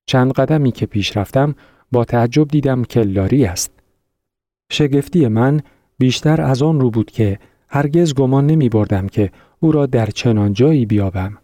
چند 0.06 0.33
قدمی 0.33 0.73
که 0.73 0.87
پیش 0.87 1.16
رفتم 1.16 1.54
با 1.92 2.04
تعجب 2.04 2.49
دیدم 2.49 2.85
که 2.85 3.00
لاری 3.00 3.45
است. 3.45 3.75
شگفتی 4.70 5.28
من 5.28 5.61
بیشتر 5.99 6.42
از 6.42 6.62
آن 6.62 6.80
رو 6.80 6.90
بود 6.90 7.11
که 7.11 7.38
هرگز 7.68 8.14
گمان 8.14 8.46
نمی 8.46 8.68
بردم 8.68 9.06
که 9.06 9.30
او 9.61 9.73
را 9.73 9.87
در 9.87 10.06
چنان 10.06 10.52
جایی 10.52 10.87
بیابم. 10.87 11.38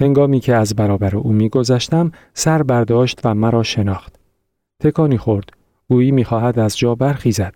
هنگامی 0.00 0.40
که 0.40 0.54
از 0.54 0.74
برابر 0.74 1.16
او 1.16 1.32
می 1.32 1.48
گذشتم 1.48 2.12
سر 2.34 2.62
برداشت 2.62 3.20
و 3.24 3.34
مرا 3.34 3.62
شناخت. 3.62 4.16
تکانی 4.80 5.18
خورد. 5.18 5.50
گویی 5.88 6.10
می 6.10 6.24
خواهد 6.24 6.58
از 6.58 6.78
جا 6.78 6.94
برخیزد. 6.94 7.54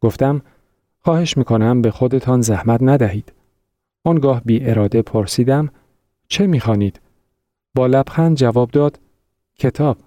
گفتم 0.00 0.42
خواهش 0.98 1.36
می 1.36 1.44
کنم 1.44 1.82
به 1.82 1.90
خودتان 1.90 2.40
زحمت 2.40 2.82
ندهید. 2.82 3.32
آنگاه 4.04 4.42
بی 4.44 4.70
اراده 4.70 5.02
پرسیدم 5.02 5.68
چه 6.28 6.46
می 6.46 6.60
خانید؟ 6.60 7.00
با 7.74 7.86
لبخند 7.86 8.36
جواب 8.36 8.70
داد 8.70 9.00
کتاب. 9.58 9.98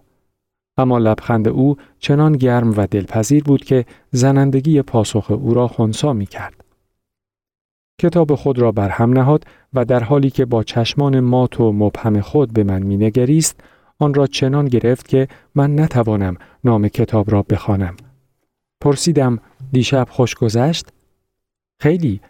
اما 0.78 0.98
لبخند 0.98 1.48
او 1.48 1.78
چنان 2.00 2.34
گرم 2.34 2.74
و 2.78 2.88
دلپذیر 2.88 3.44
بود 3.44 3.64
که 3.64 3.86
زنندگی 4.12 4.82
پاسخ 4.82 5.32
او 5.32 5.54
را 5.54 5.68
خونسا 5.68 6.14
می 6.14 6.26
کرد. 6.26 6.64
کتاب 8.02 8.36
خود 8.36 8.60
را 8.60 8.72
بر 8.72 8.90
هم 8.90 9.14
نهاد 9.14 9.46
و 9.74 9.86
در 9.86 10.04
حالی 10.04 10.30
که 10.30 10.46
با 10.46 10.64
چشمان 10.64 11.20
مات 11.20 11.60
و 11.60 11.72
مبهم 11.72 12.22
خود 12.22 12.54
به 12.54 12.64
من 12.64 12.84
مینگریست 12.84 13.60
آن 14.00 14.14
را 14.14 14.28
چنان 14.28 14.66
گرفت 14.66 15.08
که 15.08 15.28
من 15.56 15.80
نتوانم 15.80 16.38
نام 16.64 16.88
کتاب 16.88 17.32
را 17.32 17.42
بخوانم. 17.42 17.96
پرسیدم 18.82 19.40
دیشب 19.72 20.08
خوش 20.10 20.36
گذشت؟ 20.36 20.88
خیلی. 21.80 22.22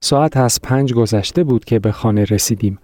ساعت 0.00 0.36
از 0.36 0.62
پنج 0.62 0.94
گذشته 0.94 1.44
بود 1.44 1.64
که 1.64 1.78
به 1.78 1.92
خانه 1.92 2.24
رسیدیم. 2.24 2.78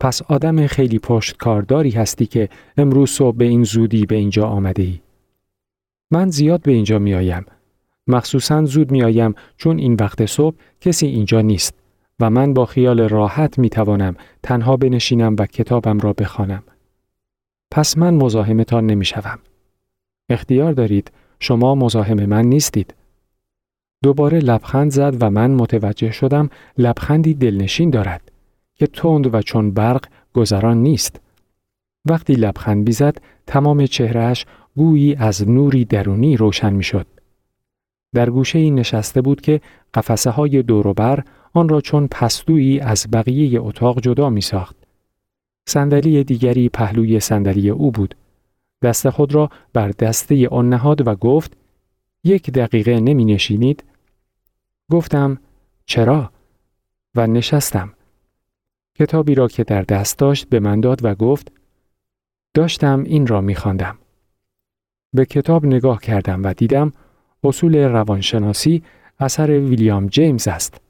پس 0.00 0.22
آدم 0.22 0.66
خیلی 0.66 0.98
پشتکارداری 0.98 1.90
هستی 1.90 2.26
که 2.26 2.48
امروز 2.76 3.10
صبح 3.10 3.36
به 3.36 3.44
این 3.44 3.64
زودی 3.64 4.06
به 4.06 4.16
اینجا 4.16 4.46
آمده 4.46 4.82
ای. 4.82 5.00
من 6.10 6.30
زیاد 6.30 6.62
به 6.62 6.72
اینجا 6.72 6.98
می 6.98 7.14
آیم. 7.14 7.44
مخصوصا 8.06 8.64
زود 8.64 8.90
می 8.90 9.02
آیم 9.02 9.34
چون 9.56 9.78
این 9.78 9.94
وقت 10.00 10.26
صبح 10.26 10.56
کسی 10.80 11.06
اینجا 11.06 11.40
نیست 11.40 11.74
و 12.20 12.30
من 12.30 12.54
با 12.54 12.66
خیال 12.66 13.00
راحت 13.00 13.58
می 13.58 13.70
توانم 13.70 14.16
تنها 14.42 14.76
بنشینم 14.76 15.36
و 15.38 15.46
کتابم 15.46 15.98
را 15.98 16.12
بخوانم. 16.12 16.62
پس 17.70 17.98
من 17.98 18.14
مزاحمتان 18.14 18.86
نمی 18.86 19.04
شوم. 19.04 19.38
اختیار 20.28 20.72
دارید 20.72 21.10
شما 21.40 21.74
مزاحم 21.74 22.24
من 22.24 22.44
نیستید. 22.44 22.94
دوباره 24.02 24.38
لبخند 24.38 24.90
زد 24.90 25.16
و 25.20 25.30
من 25.30 25.50
متوجه 25.50 26.10
شدم 26.10 26.50
لبخندی 26.78 27.34
دلنشین 27.34 27.90
دارد 27.90 28.27
که 28.78 28.86
تند 28.86 29.34
و 29.34 29.42
چون 29.42 29.70
برق 29.70 30.04
گذران 30.34 30.82
نیست. 30.82 31.20
وقتی 32.04 32.32
لبخند 32.32 32.84
بیزد 32.84 33.18
تمام 33.46 33.86
چهرهش 33.86 34.46
گویی 34.76 35.14
از 35.14 35.48
نوری 35.48 35.84
درونی 35.84 36.36
روشن 36.36 36.72
می 36.72 36.82
شد. 36.82 37.06
در 38.14 38.30
گوشه 38.30 38.58
این 38.58 38.74
نشسته 38.74 39.20
بود 39.20 39.40
که 39.40 39.60
قفسه 39.94 40.30
های 40.30 40.62
دوروبر 40.62 41.24
آن 41.52 41.68
را 41.68 41.80
چون 41.80 42.06
پستویی 42.06 42.80
از 42.80 43.06
بقیه 43.12 43.60
اتاق 43.60 44.00
جدا 44.00 44.30
می 44.30 44.40
ساخت. 44.40 44.76
صندلی 45.68 46.24
دیگری 46.24 46.68
پهلوی 46.68 47.20
صندلی 47.20 47.70
او 47.70 47.90
بود. 47.90 48.14
دست 48.82 49.10
خود 49.10 49.34
را 49.34 49.50
بر 49.72 49.88
دسته 49.88 50.48
آن 50.48 50.68
نهاد 50.68 51.08
و 51.08 51.14
گفت 51.14 51.56
یک 52.24 52.50
دقیقه 52.50 53.00
نمی 53.00 53.24
نشینید؟ 53.24 53.84
گفتم 54.90 55.38
چرا؟ 55.86 56.30
و 57.14 57.26
نشستم. 57.26 57.92
کتابی 58.98 59.34
را 59.34 59.48
که 59.48 59.64
در 59.64 59.82
دست 59.82 60.18
داشت 60.18 60.48
به 60.48 60.60
من 60.60 60.80
داد 60.80 61.04
و 61.04 61.14
گفت 61.14 61.52
داشتم 62.54 63.04
این 63.06 63.26
را 63.26 63.40
می 63.40 63.54
خواندم. 63.54 63.98
به 65.14 65.26
کتاب 65.26 65.66
نگاه 65.66 66.00
کردم 66.00 66.42
و 66.42 66.54
دیدم 66.54 66.92
اصول 67.44 67.76
روانشناسی 67.76 68.82
اثر 69.20 69.50
ویلیام 69.50 70.06
جیمز 70.06 70.48
است. 70.48 70.80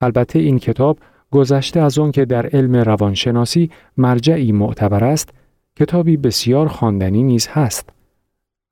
البته 0.00 0.38
این 0.38 0.58
کتاب 0.58 0.98
گذشته 1.30 1.80
از 1.80 1.98
آن 1.98 2.12
که 2.12 2.24
در 2.24 2.46
علم 2.46 2.76
روانشناسی 2.76 3.70
مرجعی 3.96 4.52
معتبر 4.52 5.04
است، 5.04 5.30
کتابی 5.76 6.16
بسیار 6.16 6.68
خواندنی 6.68 7.22
نیز 7.22 7.48
هست. 7.48 7.90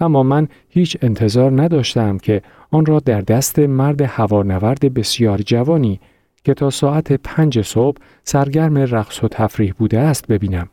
اما 0.00 0.22
من 0.22 0.48
هیچ 0.68 0.96
انتظار 1.02 1.62
نداشتم 1.62 2.18
که 2.18 2.42
آن 2.70 2.86
را 2.86 3.00
در 3.00 3.20
دست 3.20 3.58
مرد 3.58 4.00
هوانورد 4.00 4.94
بسیار 4.94 5.38
جوانی 5.38 6.00
که 6.46 6.54
تا 6.54 6.70
ساعت 6.70 7.12
پنج 7.12 7.62
صبح 7.62 8.02
سرگرم 8.24 8.78
رقص 8.78 9.24
و 9.24 9.28
تفریح 9.28 9.72
بوده 9.72 9.98
است 9.98 10.26
ببینم. 10.26 10.68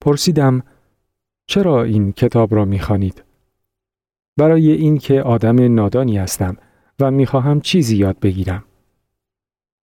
پرسیدم 0.00 0.62
چرا 1.46 1.82
این 1.82 2.12
کتاب 2.12 2.54
را 2.54 2.64
می‌خوانید؟ 2.64 3.24
برای 4.36 4.72
اینکه 4.72 5.22
آدم 5.22 5.74
نادانی 5.74 6.18
هستم 6.18 6.56
و 7.00 7.10
می‌خواهم 7.10 7.60
چیزی 7.60 7.96
یاد 7.96 8.20
بگیرم. 8.20 8.64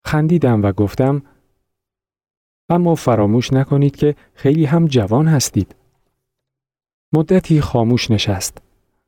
خندیدم 0.04 0.62
و 0.62 0.72
گفتم 0.72 1.22
اما 2.68 2.94
فراموش 2.94 3.52
نکنید 3.52 3.96
که 3.96 4.16
خیلی 4.34 4.64
هم 4.64 4.86
جوان 4.86 5.28
هستید. 5.28 5.74
مدتی 7.12 7.60
خاموش 7.60 8.10
نشست 8.10 8.58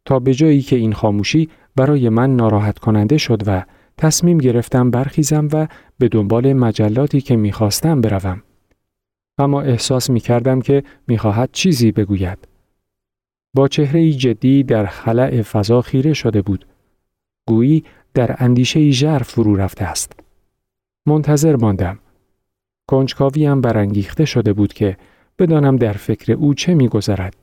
تا 0.05 0.19
به 0.19 0.35
جایی 0.35 0.63
که 0.63 0.77
این 0.77 0.93
خاموشی 0.93 1.49
برای 1.77 2.09
من 2.09 2.37
ناراحت 2.37 2.79
کننده 2.79 3.19
شد 3.19 3.43
و 3.47 3.65
تصمیم 3.99 4.39
گرفتم 4.39 4.91
برخیزم 4.91 5.49
و 5.53 5.69
به 5.99 6.09
دنبال 6.09 6.53
مجلاتی 6.53 7.21
که 7.21 7.37
می‌خواستم 7.37 8.01
بروم. 8.01 8.43
اما 9.39 9.61
احساس 9.61 10.11
می 10.11 10.21
کردم 10.21 10.61
که 10.61 10.83
می‌خواهد 11.07 11.49
چیزی 11.53 11.93
بگوید. 11.93 12.39
با 13.55 13.69
چهره 13.69 14.13
جدی 14.13 14.63
در 14.63 14.87
خلع 14.87 15.43
فضا 15.43 15.83
خیره 15.83 16.13
شده 16.13 16.43
بود. 16.43 16.67
گویی 17.47 17.85
در 18.15 18.37
اندیشه 18.39 18.91
ژر 18.91 19.19
فرو 19.19 19.57
رفته 19.57 19.85
است. 19.85 20.21
منتظر 21.07 21.57
ماندم. 21.57 21.99
کنجکاویم 22.87 23.61
برانگیخته 23.61 24.25
شده 24.25 24.53
بود 24.53 24.73
که 24.73 24.97
بدانم 25.39 25.77
در 25.77 25.93
فکر 25.93 26.33
او 26.33 26.55
چه 26.55 26.75
میگذرد. 26.75 27.37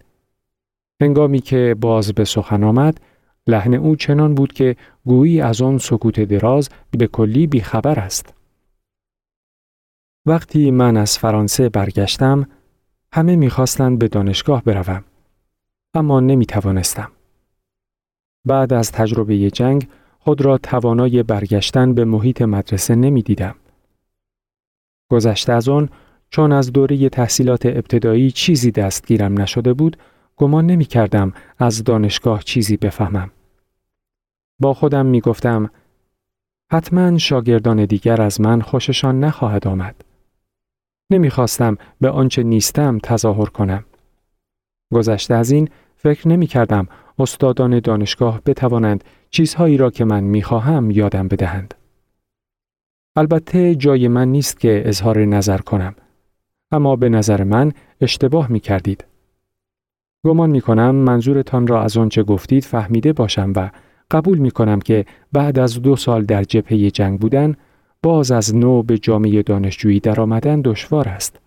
هنگامی 1.02 1.40
که 1.40 1.76
باز 1.82 2.14
به 2.14 2.26
سخن 2.26 2.64
آمد، 2.64 3.00
لحن 3.48 3.74
او 3.74 3.96
چنان 3.96 4.36
بود 4.36 4.54
که 4.54 4.76
گویی 5.06 5.42
از 5.42 5.62
آن 5.62 5.78
سکوت 5.78 6.20
دراز 6.20 6.70
به 6.92 7.08
کلی 7.08 7.48
بیخبر 7.48 8.00
است. 8.00 8.34
وقتی 10.26 10.72
من 10.72 10.98
از 10.98 11.18
فرانسه 11.18 11.70
برگشتم، 11.70 12.48
همه 13.14 13.36
می‌خواستند 13.36 14.00
به 14.00 14.08
دانشگاه 14.08 14.64
بروم. 14.64 15.04
اما 15.94 16.20
نمی 16.20 16.46
توانستم. 16.46 17.12
بعد 18.46 18.74
از 18.74 18.92
تجربه 18.92 19.52
جنگ 19.52 19.88
خود 20.20 20.42
را 20.42 20.58
توانای 20.58 21.24
برگشتن 21.24 21.94
به 21.94 22.06
محیط 22.06 22.42
مدرسه 22.42 22.96
نمی 22.96 23.22
دیدم. 23.22 23.56
گذشته 25.12 25.54
از 25.54 25.70
آن 25.70 25.90
چون 26.30 26.52
از 26.52 26.74
دوره 26.74 27.10
تحصیلات 27.10 27.66
ابتدایی 27.66 28.32
چیزی 28.32 28.72
دستگیرم 28.72 29.42
نشده 29.42 29.74
بود 29.74 29.98
گمان 30.38 30.66
نمی 30.66 30.86
کردم 30.86 31.34
از 31.60 31.84
دانشگاه 31.84 32.44
چیزی 32.44 32.78
بفهمم. 32.78 33.32
با 34.60 34.74
خودم 34.74 35.06
می 35.06 35.22
گفتم 35.22 35.70
حتما 36.72 37.18
شاگردان 37.18 37.86
دیگر 37.86 38.22
از 38.22 38.42
من 38.42 38.62
خوششان 38.62 39.20
نخواهد 39.20 39.68
آمد. 39.68 39.96
نمی‌خواستم 41.10 41.78
به 42.02 42.10
آنچه 42.10 42.44
نیستم 42.44 43.00
تظاهر 43.04 43.46
کنم. 43.46 43.86
گذشته 44.94 45.34
از 45.34 45.52
این 45.52 45.70
فکر 45.96 46.28
نمی 46.28 46.48
کردم 46.48 46.88
استادان 47.20 47.80
دانشگاه 47.80 48.42
بتوانند 48.46 49.04
چیزهایی 49.30 49.78
را 49.78 49.92
که 49.92 50.06
من 50.06 50.24
می‌خواهم 50.24 50.92
یادم 50.92 51.28
بدهند. 51.28 51.74
البته 53.16 53.76
جای 53.76 54.08
من 54.08 54.28
نیست 54.28 54.60
که 54.60 54.84
اظهار 54.86 55.26
نظر 55.26 55.58
کنم. 55.58 55.96
اما 56.72 56.96
به 56.96 57.10
نظر 57.10 57.44
من 57.44 57.72
اشتباه 58.02 58.52
می 58.52 58.60
کردید. 58.60 59.06
گمان 60.26 60.50
می 60.50 60.62
کنم 60.62 60.96
منظورتان 60.96 61.68
را 61.68 61.84
از 61.84 61.98
آنچه 61.98 62.24
گفتید 62.24 62.64
فهمیده 62.64 63.14
باشم 63.14 63.54
و 63.56 63.70
قبول 64.12 64.38
می 64.38 64.52
کنم 64.52 64.80
که 64.80 65.06
بعد 65.32 65.60
از 65.60 65.82
دو 65.82 65.96
سال 65.96 66.26
در 66.26 66.44
جبهه 66.44 66.92
جنگ 66.92 67.20
بودن 67.20 67.56
باز 68.04 68.32
از 68.32 68.56
نو 68.56 68.84
به 68.84 68.98
جامعه 68.98 69.42
دانشجویی 69.42 70.00
درآمدن 70.00 70.62
دشوار 70.62 71.10
است. 71.10 71.40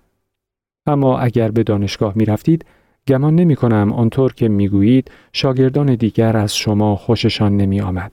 اما 0.86 1.18
اگر 1.18 1.50
به 1.50 1.62
دانشگاه 1.62 2.12
می 2.16 2.24
رفتید 2.24 2.64
گمان 3.08 3.34
نمی 3.34 3.56
کنم 3.56 3.92
آنطور 3.92 4.32
که 4.32 4.48
می 4.48 4.68
گویید 4.68 5.10
شاگردان 5.32 5.94
دیگر 5.94 6.36
از 6.36 6.56
شما 6.56 6.96
خوششان 6.96 7.56
نمی 7.56 7.80
آمد. 7.80 8.12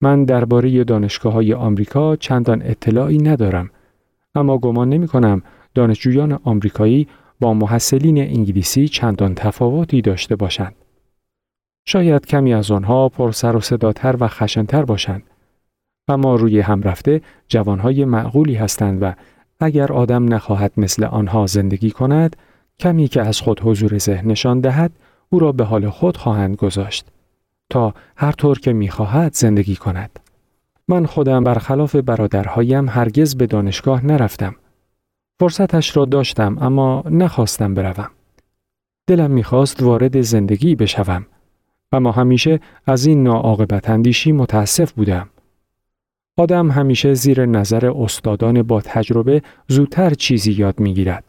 من 0.00 0.24
درباره 0.24 0.84
دانشگاه 0.84 1.32
های 1.32 1.54
آمریکا 1.54 2.16
چندان 2.16 2.62
اطلاعی 2.62 3.18
ندارم 3.18 3.70
اما 4.34 4.58
گمان 4.58 4.88
نمی 4.88 5.08
کنم 5.08 5.42
دانشجویان 5.74 6.38
آمریکایی 6.44 7.08
محصلین 7.52 8.18
انگلیسی 8.18 8.88
چندان 8.88 9.34
تفاوتی 9.34 10.02
داشته 10.02 10.36
باشند. 10.36 10.74
شاید 11.86 12.26
کمی 12.26 12.54
از 12.54 12.70
آنها 12.70 13.08
پرسر 13.08 13.56
و 13.56 13.60
صداتر 13.60 14.16
و 14.20 14.28
خشنتر 14.28 14.84
باشند. 14.84 15.22
اما 16.08 16.34
روی 16.36 16.60
هم 16.60 16.82
رفته 16.82 17.20
جوانهای 17.48 18.04
معقولی 18.04 18.54
هستند 18.54 19.02
و 19.02 19.12
اگر 19.60 19.92
آدم 19.92 20.34
نخواهد 20.34 20.72
مثل 20.76 21.04
آنها 21.04 21.46
زندگی 21.46 21.90
کند 21.90 22.36
کمی 22.78 23.08
که 23.08 23.22
از 23.22 23.40
خود 23.40 23.60
حضور 23.60 23.98
ذهن 23.98 24.30
نشان 24.30 24.60
دهد 24.60 24.92
او 25.30 25.38
را 25.38 25.52
به 25.52 25.64
حال 25.64 25.90
خود 25.90 26.16
خواهند 26.16 26.56
گذاشت 26.56 27.06
تا 27.70 27.94
هر 28.16 28.32
طور 28.32 28.58
که 28.58 28.72
می‌خواهد 28.72 29.34
زندگی 29.34 29.76
کند 29.76 30.20
من 30.88 31.06
خودم 31.06 31.44
برخلاف 31.44 31.96
برادرهایم 31.96 32.88
هرگز 32.88 33.36
به 33.36 33.46
دانشگاه 33.46 34.06
نرفتم 34.06 34.54
فرصتش 35.40 35.96
را 35.96 36.04
داشتم 36.04 36.58
اما 36.60 37.04
نخواستم 37.10 37.74
بروم 37.74 38.10
دلم 39.06 39.30
می‌خواست 39.30 39.82
وارد 39.82 40.20
زندگی 40.20 40.74
بشوم 40.74 41.26
اما 41.92 42.12
همیشه 42.12 42.60
از 42.86 43.06
این 43.06 43.22
ناعاقبت 43.22 43.90
اندیشی 43.90 44.32
متاسف 44.32 44.92
بودم 44.92 45.28
آدم 46.36 46.70
همیشه 46.70 47.14
زیر 47.14 47.46
نظر 47.46 47.92
استادان 47.96 48.62
با 48.62 48.80
تجربه 48.80 49.42
زودتر 49.68 50.10
چیزی 50.10 50.52
یاد 50.52 50.80
می‌گیرد. 50.80 51.24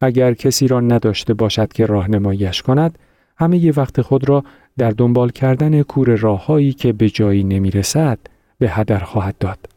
اگر 0.00 0.34
کسی 0.34 0.68
را 0.68 0.80
نداشته 0.80 1.34
باشد 1.34 1.72
که 1.72 1.86
راهنماییش 1.86 2.62
کند، 2.62 2.98
همه 3.36 3.58
ی 3.58 3.70
وقت 3.70 4.00
خود 4.00 4.28
را 4.28 4.44
در 4.78 4.90
دنبال 4.90 5.30
کردن 5.30 5.82
کور 5.82 6.16
راههایی 6.16 6.72
که 6.72 6.92
به 6.92 7.08
جایی 7.08 7.44
نمی 7.44 7.70
رسد 7.70 8.18
به 8.58 8.70
هدر 8.70 8.98
خواهد 8.98 9.38
داد. 9.38 9.71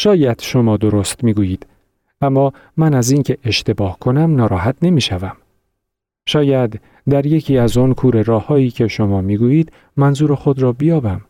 شاید 0.00 0.40
شما 0.40 0.76
درست 0.76 1.24
می 1.24 1.34
گویید، 1.34 1.66
اما 2.20 2.52
من 2.76 2.94
از 2.94 3.10
اینکه 3.10 3.38
اشتباه 3.44 3.98
کنم 3.98 4.36
ناراحت 4.36 4.76
نمی 4.82 5.00
شوم. 5.00 5.36
شاید 6.26 6.80
در 7.08 7.26
یکی 7.26 7.58
از 7.58 7.78
آن 7.78 7.94
کور 7.94 8.22
راههایی 8.22 8.70
که 8.70 8.88
شما 8.88 9.20
می 9.20 9.36
گویید 9.36 9.72
منظور 9.96 10.34
خود 10.34 10.62
را 10.62 10.72
بیابم. 10.72 11.20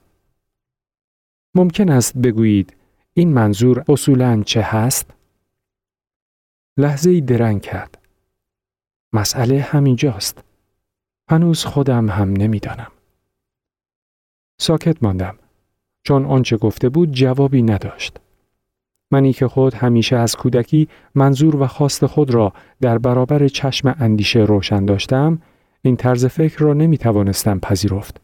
ممکن 1.55 1.91
است 1.91 2.19
بگویید 2.19 2.77
این 3.15 3.33
منظور 3.33 3.85
اصولاً 3.89 4.43
چه 4.43 4.63
هست؟ 4.63 5.11
لحظه 6.77 7.11
ای 7.11 7.21
درنگ 7.21 7.63
کرد. 7.63 7.99
مسئله 9.13 9.61
همینجاست. 9.61 10.45
هنوز 11.31 11.65
خودم 11.65 12.09
هم 12.09 12.33
نمی‌دانم. 12.33 12.93
ساکت 14.61 15.03
ماندم 15.03 15.39
چون 16.03 16.25
آنچه 16.25 16.57
گفته 16.57 16.89
بود 16.89 17.13
جوابی 17.13 17.63
نداشت. 17.63 18.21
منی 19.11 19.33
که 19.33 19.49
خود 19.49 19.75
همیشه 19.75 20.17
از 20.17 20.37
کودکی 20.37 20.89
منظور 21.15 21.57
و 21.57 21.67
خواست 21.67 22.07
خود 22.07 22.35
را 22.35 22.53
در 22.81 22.99
برابر 22.99 23.49
چشم 23.49 23.95
اندیشه 23.99 24.41
روشن 24.41 24.85
داشتم 24.85 25.39
این 25.83 25.97
طرز 25.97 26.27
فکر 26.27 26.59
را 26.59 26.75
نمی 26.75 26.99
توانستم 26.99 27.59
پذیرفت. 27.59 28.21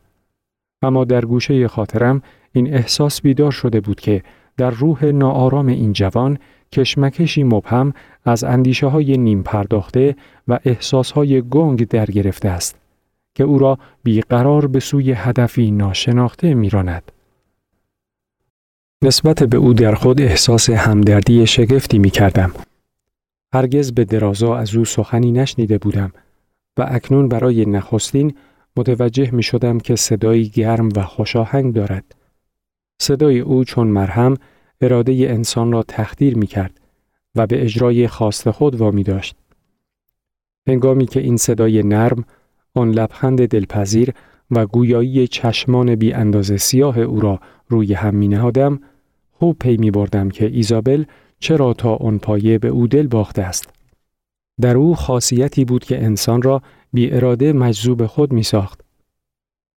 اما 0.83 1.05
در 1.05 1.25
گوشه 1.25 1.69
خاطرم 1.69 2.23
این 2.53 2.75
احساس 2.75 3.21
بیدار 3.21 3.50
شده 3.50 3.81
بود 3.81 4.00
که 4.00 4.23
در 4.57 4.71
روح 4.71 5.05
ناآرام 5.05 5.67
این 5.67 5.93
جوان 5.93 6.38
کشمکشی 6.73 7.43
مبهم 7.43 7.93
از 8.25 8.45
اندیشه 8.45 8.87
های 8.87 9.17
نیم 9.17 9.43
پرداخته 9.43 10.17
و 10.49 10.59
احساس 10.64 11.11
های 11.12 11.43
گنگ 11.43 11.88
در 11.88 12.07
گرفته 12.07 12.49
است 12.49 12.79
که 13.35 13.45
او 13.45 13.59
را 13.59 13.79
بیقرار 14.03 14.67
به 14.67 14.81
سوی 14.81 15.12
هدفی 15.12 15.71
ناشناخته 15.71 16.55
میراند. 16.55 17.12
نسبت 19.04 19.42
به 19.42 19.56
او 19.56 19.75
در 19.75 19.94
خود 19.94 20.20
احساس 20.20 20.70
همدردی 20.70 21.46
شگفتی 21.46 21.99
می 21.99 22.11
کردم. 22.11 22.52
هرگز 23.52 23.92
به 23.92 24.04
درازا 24.04 24.56
از 24.56 24.75
او 24.75 24.84
سخنی 24.84 25.32
نشنیده 25.32 25.78
بودم 25.78 26.12
و 26.76 26.86
اکنون 26.88 27.28
برای 27.28 27.64
نخستین 27.67 28.34
متوجه 28.76 29.30
می 29.30 29.43
شدم 29.43 29.78
که 29.78 29.97
صدایی 29.97 30.49
گرم 30.49 30.88
و 30.97 31.02
خوشاهنگ 31.02 31.75
دارد. 31.75 32.04
صدای 33.00 33.40
او 33.40 33.64
چون 33.64 33.86
مرهم 33.86 34.36
اراده 34.80 35.12
انسان 35.12 35.73
را 35.73 35.82
تخدیر 35.82 36.36
می 36.36 36.47
کرد 36.47 36.80
و 37.34 37.47
به 37.47 37.62
اجرای 37.62 38.08
خواست 38.08 38.50
خود 38.50 38.75
وامی 38.75 39.02
داشت. 39.02 39.36
هنگامی 40.69 41.06
که 41.06 41.21
این 41.21 41.36
صدای 41.36 41.82
نرم، 41.82 42.25
آن 42.75 42.90
لبخند 42.90 43.49
دلپذیر 43.49 44.12
و 44.50 44.67
گویایی 44.67 45.28
چشمان 45.28 45.95
بی 45.95 46.12
اندازه 46.12 46.56
سیاه 46.56 46.99
او 46.99 47.21
را 47.21 47.40
روی 47.69 47.95
هم 47.95 48.14
می 48.14 48.28
نهادم، 48.28 48.80
خوب 49.38 49.56
پی 49.58 49.76
می 49.76 49.90
بردم 49.90 50.28
که 50.28 50.47
ایزابل 50.47 51.04
چرا 51.38 51.73
تا 51.73 51.94
آن 51.94 52.18
پایه 52.18 52.58
به 52.58 52.68
او 52.68 52.86
دل 52.86 53.06
باخته 53.06 53.42
است. 53.42 53.68
در 54.60 54.76
او 54.76 54.94
خاصیتی 54.94 55.64
بود 55.64 55.84
که 55.84 56.04
انسان 56.04 56.42
را 56.42 56.62
بی 56.92 57.10
اراده 57.10 57.52
مجذوب 57.52 58.06
خود 58.06 58.32
می 58.32 58.42
ساخت. 58.42 58.80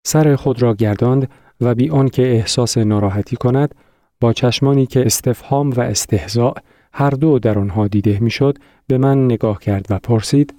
سر 0.05 0.35
خود 0.35 0.61
را 0.61 0.73
گرداند 0.73 1.29
و 1.61 1.75
بی 1.75 2.09
که 2.09 2.31
احساس 2.31 2.77
ناراحتی 2.77 3.35
کند 3.35 3.75
با 4.21 4.33
چشمانی 4.33 4.85
که 4.85 5.05
استفهام 5.05 5.69
و 5.69 5.79
استهزاء 5.79 6.53
هر 6.93 7.09
دو 7.09 7.39
در 7.39 7.59
آنها 7.59 7.87
دیده 7.87 8.19
می‌شد 8.19 8.57
به 8.87 8.97
من 8.97 9.25
نگاه 9.25 9.59
کرد 9.59 9.85
و 9.89 9.99
پرسید 9.99 10.53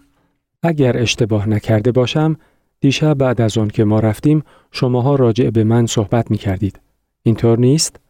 اگر 0.63 0.97
اشتباه 0.97 1.49
نکرده 1.49 1.93
باشم 1.93 2.37
دیشب 2.81 3.15
بعد 3.15 3.41
از 3.41 3.59
آن 3.59 3.69
که 3.69 3.85
ما 3.85 4.01
رفتیم 4.01 4.43
شماها 4.73 5.15
راجع 5.15 5.51
به 5.51 5.65
من 5.65 5.87
صحبت 5.87 6.31
می 6.31 6.39
کردید. 6.39 6.81
اینطور 7.23 7.59
نیست؟ 7.59 8.01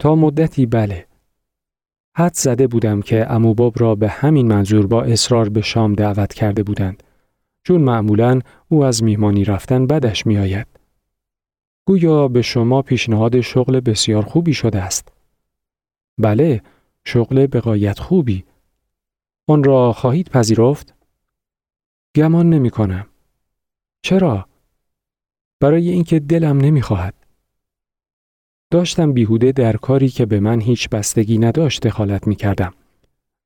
تا 0.00 0.14
مدتی 0.14 0.66
بله. 0.66 1.06
حد 2.16 2.34
زده 2.34 2.66
بودم 2.66 3.02
که 3.02 3.32
اموباب 3.32 3.80
را 3.80 3.94
به 3.94 4.08
همین 4.08 4.48
منظور 4.48 4.86
با 4.86 5.02
اصرار 5.02 5.48
به 5.48 5.60
شام 5.60 5.94
دعوت 5.94 6.34
کرده 6.34 6.62
بودند. 6.62 7.02
چون 7.62 7.80
معمولا 7.80 8.40
او 8.68 8.84
از 8.84 9.02
میهمانی 9.02 9.44
رفتن 9.44 9.86
بدش 9.86 10.26
میآید. 10.26 10.66
گویا 11.86 12.28
به 12.28 12.42
شما 12.42 12.82
پیشنهاد 12.82 13.40
شغل 13.40 13.80
بسیار 13.80 14.22
خوبی 14.22 14.54
شده 14.54 14.82
است. 14.82 15.12
بله، 16.18 16.62
شغل 17.04 17.46
بقایت 17.46 17.98
خوبی. 17.98 18.44
آن 19.48 19.64
را 19.64 19.92
خواهید 19.92 20.28
پذیرفت؟ 20.28 20.94
گمان 22.14 22.50
نمی 22.50 22.70
کنم. 22.70 23.06
چرا؟ 24.02 24.48
برای 25.60 25.88
اینکه 25.88 26.20
دلم 26.20 26.58
نمی‌خواهد. 26.58 27.14
داشتم 28.70 29.12
بیهوده 29.12 29.52
در 29.52 29.76
کاری 29.76 30.08
که 30.08 30.26
به 30.26 30.40
من 30.40 30.60
هیچ 30.60 30.88
بستگی 30.88 31.38
نداشت 31.38 31.86
دخالت 31.86 32.26
می 32.26 32.36
کردم. 32.36 32.74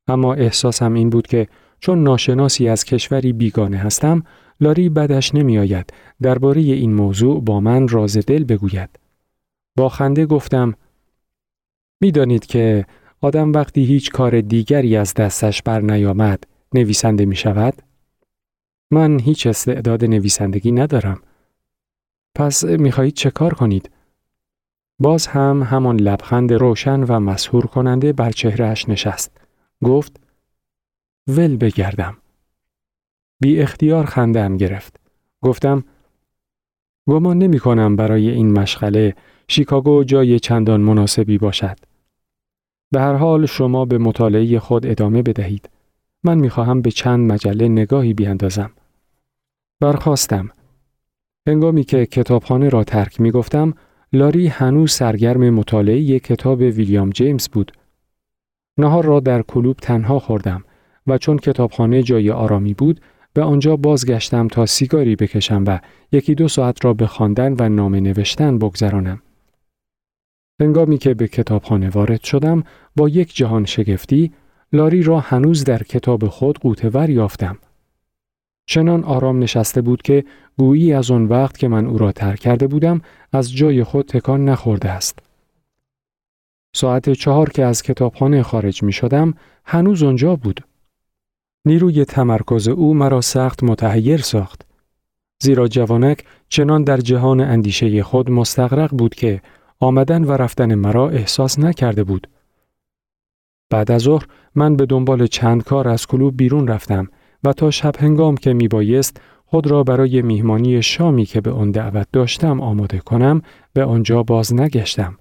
اما 0.09 0.35
احساسم 0.35 0.95
این 0.95 1.11
بود 1.11 1.27
که 1.27 1.49
چون 1.81 2.03
ناشناسی 2.03 2.69
از 2.69 2.85
کشوری 2.85 3.33
بیگانه 3.33 3.77
هستم 3.77 4.23
لاری 4.61 4.89
بدش 4.89 5.35
نمیآید 5.35 5.93
درباره 6.23 6.61
این 6.61 6.95
موضوع 6.95 7.45
با 7.45 7.61
من 7.61 7.89
راز 7.89 8.19
دل 8.19 8.45
بگوید. 8.45 8.91
با 9.77 9.89
خنده 9.89 10.27
گفتم 10.27 10.75
می‌دانید 12.01 12.47
که 12.47 12.87
آدم 13.21 13.53
وقتی 13.53 13.85
هیچ 13.85 14.11
کار 14.11 14.41
دیگری 14.41 14.97
از 14.97 15.15
دستش 15.15 15.63
بر 15.63 15.81
نیامد 15.81 16.45
نویسنده 16.75 17.25
می 17.25 17.37
شود؟ 17.37 17.83
من 18.91 19.21
هیچ 19.21 19.47
استعداد 19.47 20.05
نویسندگی 20.05 20.73
ندارم. 20.73 21.23
پس 22.35 22.65
می‌خواهید 22.65 23.15
چه 23.15 23.31
کار 23.31 23.55
کنید؟ 23.55 23.91
باز 25.05 25.27
هم 25.27 25.63
همان 25.63 26.01
لبخند 26.01 26.53
روشن 26.53 27.01
و 27.03 27.21
مسهور 27.21 27.67
کننده 27.67 28.13
بر 28.13 28.31
چهرهش 28.31 28.89
نشست. 28.89 29.37
گفت 29.85 30.21
ول 31.29 31.57
بگردم. 31.57 32.17
بی 33.41 33.61
اختیار 33.61 34.05
خندم 34.07 34.57
گرفت. 34.57 35.01
گفتم 35.43 35.85
گمان 37.09 37.39
نمی 37.39 37.59
کنم 37.59 37.97
برای 37.97 38.31
این 38.31 38.53
مشغله 38.53 39.15
شیکاگو 39.49 40.05
جای 40.05 40.39
چندان 40.39 40.81
مناسبی 40.81 41.39
باشد. 41.39 41.77
به 42.93 43.01
هر 43.01 43.15
حال 43.15 43.47
شما 43.47 43.85
به 43.85 43.99
مطالعه 43.99 44.59
خود 44.59 44.87
ادامه 44.87 45.23
بدهید. 45.23 45.71
من 46.23 46.39
می 46.39 46.51
خواهم 46.51 46.83
به 46.83 46.91
چند 46.91 47.33
مجله 47.33 47.69
نگاهی 47.69 48.15
بیاندازم. 48.15 48.71
برخواستم. 49.81 50.51
هنگامی 51.49 51.85
که 51.85 52.07
کتابخانه 52.07 52.69
را 52.69 52.85
ترک 52.85 53.21
می 53.21 53.31
گفتم، 53.31 53.75
لاری 54.15 54.47
هنوز 54.47 54.93
سرگرم 54.93 55.51
مطالعه 55.51 56.19
کتاب 56.19 56.61
ویلیام 56.61 57.11
جیمز 57.11 57.49
بود. 57.49 57.73
نهار 58.79 59.05
را 59.05 59.21
در 59.21 59.43
کلوب 59.43 59.77
تنها 59.77 60.19
خوردم 60.19 60.65
و 61.07 61.19
چون 61.19 61.39
کتابخانه 61.39 62.03
جای 62.03 62.31
آرامی 62.31 62.75
بود 62.75 63.01
به 63.33 63.43
آنجا 63.43 63.77
بازگشتم 63.77 64.49
تا 64.49 64.67
سیگاری 64.67 65.17
بکشم 65.17 65.65
و 65.67 65.79
یکی 66.13 66.35
دو 66.35 66.49
ساعت 66.49 66.85
را 66.85 66.95
به 66.95 67.07
خواندن 67.07 67.57
و 67.59 67.69
نامه 67.69 68.01
نوشتن 68.01 68.59
بگذرانم. 68.59 69.23
هنگامی 70.61 70.99
که 70.99 71.15
به 71.15 71.29
کتابخانه 71.29 71.91
وارد 71.91 72.25
شدم 72.25 72.63
با 72.97 73.09
یک 73.09 73.37
جهان 73.37 73.65
شگفتی 73.65 74.33
لاری 74.73 75.03
را 75.03 75.21
هنوز 75.21 75.65
در 75.65 75.83
کتاب 75.83 76.29
خود 76.29 76.59
قوتور 76.59 77.11
یافتم. 77.11 77.59
چنان 78.67 79.05
آرام 79.05 79.39
نشسته 79.39 79.81
بود 79.81 80.03
که 80.03 80.25
گویی 80.59 80.93
از 80.93 81.11
آن 81.11 81.27
وقت 81.27 81.59
که 81.59 81.69
من 81.69 81.87
او 81.87 81.99
را 81.99 82.13
ترک 82.13 82.39
کرده 82.39 82.67
بودم 82.67 83.01
از 83.33 83.53
جای 83.53 83.85
خود 83.85 84.07
تکان 84.07 84.45
نخورده 84.45 84.91
است. 84.91 85.19
ساعت 86.77 87.11
چهار 87.11 87.51
که 87.51 87.65
از 87.65 87.83
کتابخانه 87.83 88.43
خارج 88.43 88.83
می 88.83 88.93
شدم 88.93 89.35
هنوز 89.65 90.03
آنجا 90.03 90.37
بود. 90.37 90.61
نیروی 91.67 92.05
تمرکز 92.05 92.69
او 92.69 92.95
مرا 92.95 93.21
سخت 93.21 93.65
متحیر 93.65 94.21
ساخت. 94.21 94.67
زیرا 95.43 95.69
جوانک 95.69 96.25
چنان 96.49 96.85
در 96.85 96.97
جهان 96.97 97.41
اندیشه 97.41 98.03
خود 98.03 98.31
مستغرق 98.31 98.91
بود 98.91 99.15
که 99.15 99.43
آمدن 99.81 100.25
و 100.25 100.33
رفتن 100.33 100.75
مرا 100.75 101.09
احساس 101.09 101.59
نکرده 101.59 102.05
بود. 102.05 102.29
بعد 103.71 103.91
از 103.91 104.03
ظهر 104.03 104.27
من 104.55 104.77
به 104.77 104.87
دنبال 104.87 105.27
چند 105.27 105.65
کار 105.65 105.89
از 105.89 106.07
کلوب 106.07 106.37
بیرون 106.37 106.69
رفتم 106.69 107.09
و 107.45 107.53
تا 107.53 107.71
شب 107.71 107.97
هنگام 107.99 108.37
که 108.37 108.53
می 108.53 108.69
بایست 108.69 109.21
خود 109.47 109.67
را 109.67 109.83
برای 109.83 110.23
میهمانی 110.23 110.83
شامی 110.83 111.25
که 111.25 111.41
به 111.41 111.51
آن 111.51 111.71
دعوت 111.71 112.09
داشتم 112.13 112.61
آماده 112.61 112.99
کنم 112.99 113.43
به 113.73 113.85
آنجا 113.85 114.23
باز 114.23 114.55
نگشتم. 114.55 115.19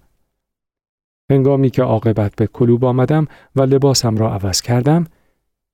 هنگامی 1.29 1.69
که 1.69 1.83
عاقبت 1.83 2.36
به 2.36 2.47
کلوب 2.47 2.86
آمدم 2.86 3.27
و 3.55 3.62
لباسم 3.62 4.17
را 4.17 4.33
عوض 4.33 4.62
کردم، 4.62 5.05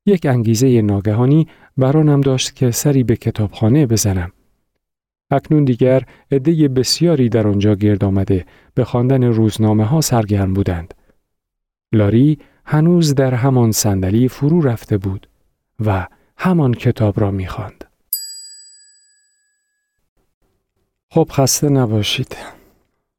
یک 0.05 0.25
انگیزه 0.25 0.81
ناگهانی 0.81 1.47
برانم 1.77 2.21
داشت 2.21 2.55
که 2.55 2.71
سری 2.71 3.03
به 3.03 3.15
کتابخانه 3.15 3.85
بزنم. 3.85 4.31
اکنون 5.31 5.63
دیگر 5.63 6.03
عده 6.31 6.67
بسیاری 6.67 7.29
در 7.29 7.47
آنجا 7.47 7.75
گرد 7.75 8.03
آمده 8.03 8.45
به 8.73 8.83
خواندن 8.83 9.23
روزنامه 9.23 9.85
ها 9.85 10.01
سرگرم 10.01 10.53
بودند. 10.53 10.93
لاری 11.93 12.39
هنوز 12.65 13.15
در 13.15 13.33
همان 13.33 13.71
صندلی 13.71 14.27
فرو 14.27 14.61
رفته 14.61 14.97
بود 14.97 15.27
و 15.85 16.07
همان 16.41 16.73
کتاب 16.73 17.19
را 17.19 17.31
می‌خواند. 17.31 17.85
خب 21.11 21.27
خسته 21.31 21.69
نباشید. 21.69 22.37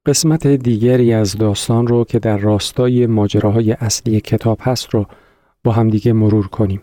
قسمت 0.07 0.47
دیگری 0.47 1.13
از 1.13 1.37
داستان 1.37 1.87
رو 1.87 2.05
که 2.05 2.19
در 2.19 2.37
راستای 2.37 3.07
ماجراهای 3.07 3.73
اصلی 3.73 4.21
کتاب 4.21 4.59
هست 4.61 4.91
رو 4.91 5.07
با 5.65 5.73
همدیگه 5.73 6.13
مرور 6.13 6.49
کنیم 6.49 6.83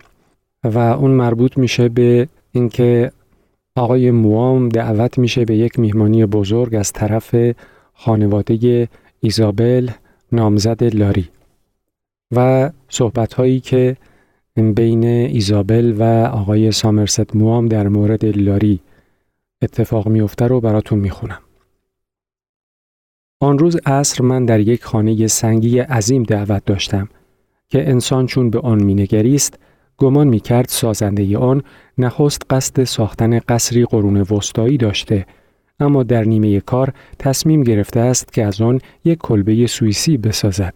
و 0.63 0.77
اون 0.77 1.11
مربوط 1.11 1.57
میشه 1.57 1.89
به 1.89 2.27
اینکه 2.51 3.11
آقای 3.75 4.11
موام 4.11 4.69
دعوت 4.69 5.17
میشه 5.17 5.45
به 5.45 5.55
یک 5.57 5.79
میهمانی 5.79 6.25
بزرگ 6.25 6.75
از 6.75 6.93
طرف 6.93 7.35
خانواده 7.93 8.87
ایزابل 9.19 9.89
نامزد 10.31 10.83
لاری 10.83 11.29
و 12.31 12.69
صحبت 12.89 13.33
هایی 13.33 13.59
که 13.59 13.97
بین 14.57 15.03
ایزابل 15.03 15.95
و 15.99 16.03
آقای 16.25 16.71
سامرست 16.71 17.35
موام 17.35 17.65
در 17.65 17.87
مورد 17.87 18.25
لاری 18.25 18.79
اتفاق 19.61 20.07
میفته 20.07 20.47
رو 20.47 20.61
براتون 20.61 20.99
می‌خونم. 20.99 21.39
آن 23.39 23.57
روز 23.57 23.77
عصر 23.85 24.23
من 24.23 24.45
در 24.45 24.59
یک 24.59 24.83
خانه 24.83 25.27
سنگی 25.27 25.79
عظیم 25.79 26.23
دعوت 26.23 26.65
داشتم 26.65 27.09
که 27.69 27.89
انسان 27.89 28.25
چون 28.25 28.49
به 28.49 28.59
آن 28.59 28.83
مینگریست 28.83 29.59
گمان 29.97 30.27
می 30.27 30.39
کرد 30.39 30.67
سازنده 30.67 31.37
آن 31.37 31.63
نخست 31.97 32.41
قصد 32.49 32.83
ساختن 32.83 33.39
قصری 33.39 33.85
قرون 33.85 34.17
وسطایی 34.21 34.77
داشته 34.77 35.25
اما 35.79 36.03
در 36.03 36.23
نیمه 36.23 36.59
کار 36.59 36.93
تصمیم 37.19 37.63
گرفته 37.63 37.99
است 37.99 38.33
که 38.33 38.45
از 38.45 38.61
آن 38.61 38.81
یک 39.05 39.19
کلبه 39.19 39.67
سوئیسی 39.67 40.17
بسازد. 40.17 40.73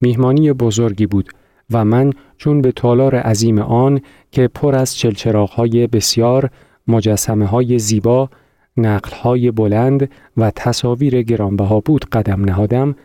میهمانی 0.00 0.52
بزرگی 0.52 1.06
بود 1.06 1.30
و 1.70 1.84
من 1.84 2.12
چون 2.36 2.62
به 2.62 2.72
تالار 2.72 3.16
عظیم 3.16 3.58
آن 3.58 4.00
که 4.30 4.48
پر 4.48 4.74
از 4.74 4.96
چلچراغهای 4.96 5.86
بسیار، 5.86 6.50
مجسمه 6.88 7.46
های 7.46 7.78
زیبا، 7.78 8.30
نقل 8.76 9.10
های 9.16 9.50
بلند 9.50 10.10
و 10.36 10.50
تصاویر 10.50 11.22
گرانبها 11.22 11.80
بود 11.80 12.04
قدم 12.04 12.44
نهادم، 12.44 12.96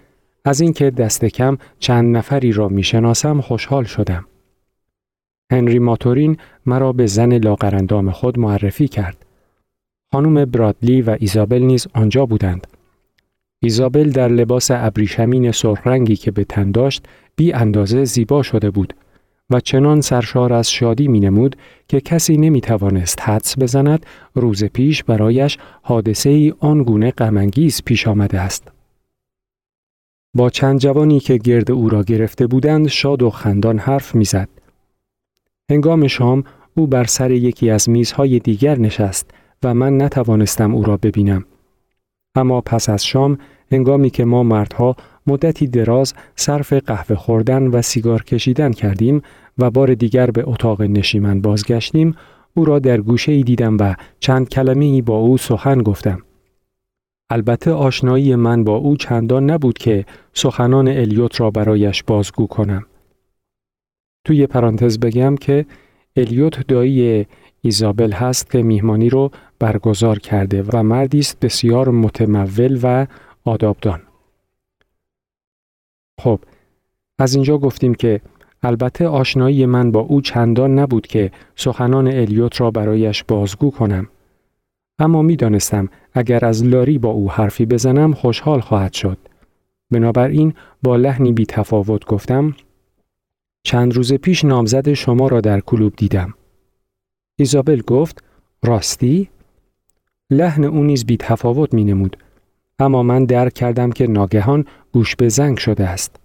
از 0.46 0.62
اینکه 0.62 0.92
دست 0.92 1.26
کم 1.26 1.58
چند 1.80 2.18
نفری 2.18 2.52
را 2.52 2.68
می‌شناسم 2.68 3.42
خوشحال 3.42 3.84
شدم. 3.84 4.26
هنری 5.52 5.80
ماتورین 5.80 6.38
مرا 6.66 6.94
به 6.94 7.08
زن 7.08 7.34
لاغرندام 7.38 8.12
خود 8.12 8.40
معرفی 8.40 8.88
کرد. 8.88 9.26
خانم 10.12 10.46
برادلی 10.46 11.02
و 11.02 11.18
ایزابل 11.20 11.60
نیز 11.60 11.88
آنجا 11.94 12.26
بودند. 12.26 12.68
ایزابل 13.60 14.10
در 14.10 14.28
لباس 14.28 14.72
ابریشمین 14.72 15.52
سرخ 15.52 15.88
که 16.04 16.32
به 16.32 16.44
تن 16.44 16.72
داشت 16.72 17.06
بی 17.36 17.54
اندازه 17.54 18.06
زیبا 18.06 18.44
شده 18.44 18.70
بود 18.70 18.94
و 19.50 19.60
چنان 19.60 20.02
سرشار 20.02 20.54
از 20.54 20.72
شادی 20.72 21.08
می 21.08 21.20
نمود 21.20 21.56
که 21.88 22.02
کسی 22.02 22.38
نمی 22.38 22.62
توانست 22.62 23.22
حدس 23.22 23.60
بزند 23.60 24.06
روز 24.36 24.64
پیش 24.64 25.04
برایش 25.04 25.58
حادثه 25.82 26.30
ای 26.30 26.54
آنگونه 26.60 27.12
غمانگیز 27.12 27.82
پیش 27.86 28.08
آمده 28.08 28.40
است. 28.40 28.72
با 30.34 30.50
چند 30.50 30.80
جوانی 30.80 31.20
که 31.20 31.38
گرد 31.38 31.72
او 31.72 31.90
را 31.90 32.04
گرفته 32.04 32.48
بودند 32.48 32.88
شاد 32.88 33.24
و 33.24 33.30
خندان 33.30 33.80
حرف 33.80 34.16
می‌زد. 34.16 34.50
هنگام 35.70 36.08
شام 36.08 36.44
او 36.76 36.88
بر 36.88 37.04
سر 37.04 37.32
یکی 37.32 37.70
از 37.70 37.90
میزهای 37.90 38.40
دیگر 38.40 38.80
نشست 38.80 39.32
و 39.64 39.74
من 39.74 40.02
نتوانستم 40.02 40.76
او 40.76 40.84
را 40.84 40.98
ببینم. 40.98 41.46
اما 42.36 42.62
پس 42.62 42.90
از 42.90 43.06
شام 43.06 43.38
هنگامی 43.72 44.10
که 44.10 44.26
ما 44.26 44.44
مردها 44.44 44.96
مدتی 45.28 45.68
دراز 45.68 46.14
صرف 46.36 46.74
قهوه 46.74 47.16
خوردن 47.16 47.68
و 47.68 47.82
سیگار 47.82 48.24
کشیدن 48.24 48.72
کردیم 48.72 49.22
و 49.58 49.72
بار 49.72 49.94
دیگر 49.94 50.32
به 50.32 50.44
اتاق 50.48 50.82
نشیمن 50.82 51.42
بازگشتیم 51.42 52.16
او 52.54 52.66
را 52.66 52.80
در 52.80 53.02
گوشه 53.02 53.32
ای 53.32 53.44
دیدم 53.44 53.78
و 53.80 53.96
چند 54.20 54.50
کلمه 54.50 54.86
ای 54.86 55.02
با 55.02 55.18
او 55.18 55.38
سخن 55.38 55.82
گفتم. 55.82 56.22
البته 57.30 57.72
آشنایی 57.72 58.36
من 58.36 58.64
با 58.64 58.76
او 58.76 58.98
چندان 58.98 59.50
نبود 59.50 59.78
که 59.78 60.06
سخنان 60.34 60.88
الیوت 60.88 61.42
را 61.42 61.52
برایش 61.52 62.04
بازگو 62.04 62.48
کنم. 62.48 62.86
توی 64.26 64.48
پرانتز 64.48 65.00
بگم 65.00 65.36
که 65.36 65.66
الیوت 66.16 66.68
دایی 66.68 67.26
ایزابل 67.62 68.12
هست 68.12 68.52
که 68.52 68.64
میهمانی 68.64 69.10
رو 69.10 69.32
برگزار 69.60 70.20
کرده 70.20 70.64
و 70.74 70.84
مردی 70.84 71.20
است 71.20 71.40
بسیار 71.40 71.90
متمول 71.90 72.80
و 72.84 73.08
آدابدان. 73.44 74.02
خب 76.20 76.40
از 77.20 77.36
اینجا 77.36 77.58
گفتیم 77.58 77.94
که 77.94 78.22
البته 78.64 79.08
آشنایی 79.08 79.66
من 79.66 79.92
با 79.92 80.00
او 80.00 80.22
چندان 80.22 80.80
نبود 80.80 81.08
که 81.08 81.32
سخنان 81.56 82.08
الیوت 82.08 82.62
را 82.62 82.72
برایش 82.72 83.24
بازگو 83.24 83.72
کنم. 83.72 84.08
اما 85.00 85.22
می‌دانستم 85.22 85.90
اگر 86.14 86.46
از 86.46 86.66
لاری 86.66 86.98
با 86.98 87.10
او 87.10 87.32
حرفی 87.32 87.66
بزنم 87.66 88.14
خوشحال 88.14 88.60
خواهد 88.60 88.94
شد. 88.94 89.18
بنابراین 89.92 90.54
با 90.84 90.96
لحنی 90.96 91.32
بی 91.32 91.46
تفاوت 91.46 92.06
گفتم 92.06 92.56
چند 93.64 93.94
روز 93.94 94.14
پیش 94.14 94.46
نامزد 94.46 94.94
شما 94.94 95.28
را 95.28 95.42
در 95.42 95.60
کلوب 95.60 95.94
دیدم. 95.96 96.34
ایزابل 97.36 97.82
گفت 97.82 98.24
راستی؟ 98.64 99.30
لحن 100.30 100.64
او 100.64 100.84
نیز 100.84 101.06
بی 101.06 101.18
تفاوت 101.18 101.74
می 101.74 101.84
نمود. 101.84 102.18
اما 102.80 103.04
من 103.04 103.26
درک 103.26 103.54
کردم 103.54 103.92
که 103.92 104.08
ناگهان 104.08 104.66
گوش 104.96 105.16
به 105.16 105.30
زنگ 105.30 105.58
شده 105.58 105.88
است. 105.88 106.16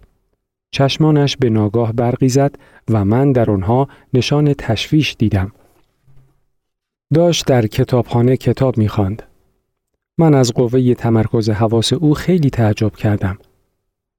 چشمانش 0.71 1.37
به 1.37 1.49
ناگاه 1.49 1.93
برقی 1.93 2.29
زد 2.29 2.55
و 2.89 3.05
من 3.05 3.31
در 3.31 3.51
آنها 3.51 3.87
نشان 4.13 4.53
تشویش 4.53 5.15
دیدم. 5.19 5.51
داشت 7.13 7.45
در 7.45 7.67
کتابخانه 7.67 8.37
کتاب 8.37 8.77
می‌خواند. 8.77 9.23
من 10.17 10.33
از 10.33 10.53
قوه 10.53 10.93
تمرکز 10.93 11.49
حواس 11.49 11.93
او 11.93 12.13
خیلی 12.13 12.49
تعجب 12.49 12.95
کردم. 12.95 13.37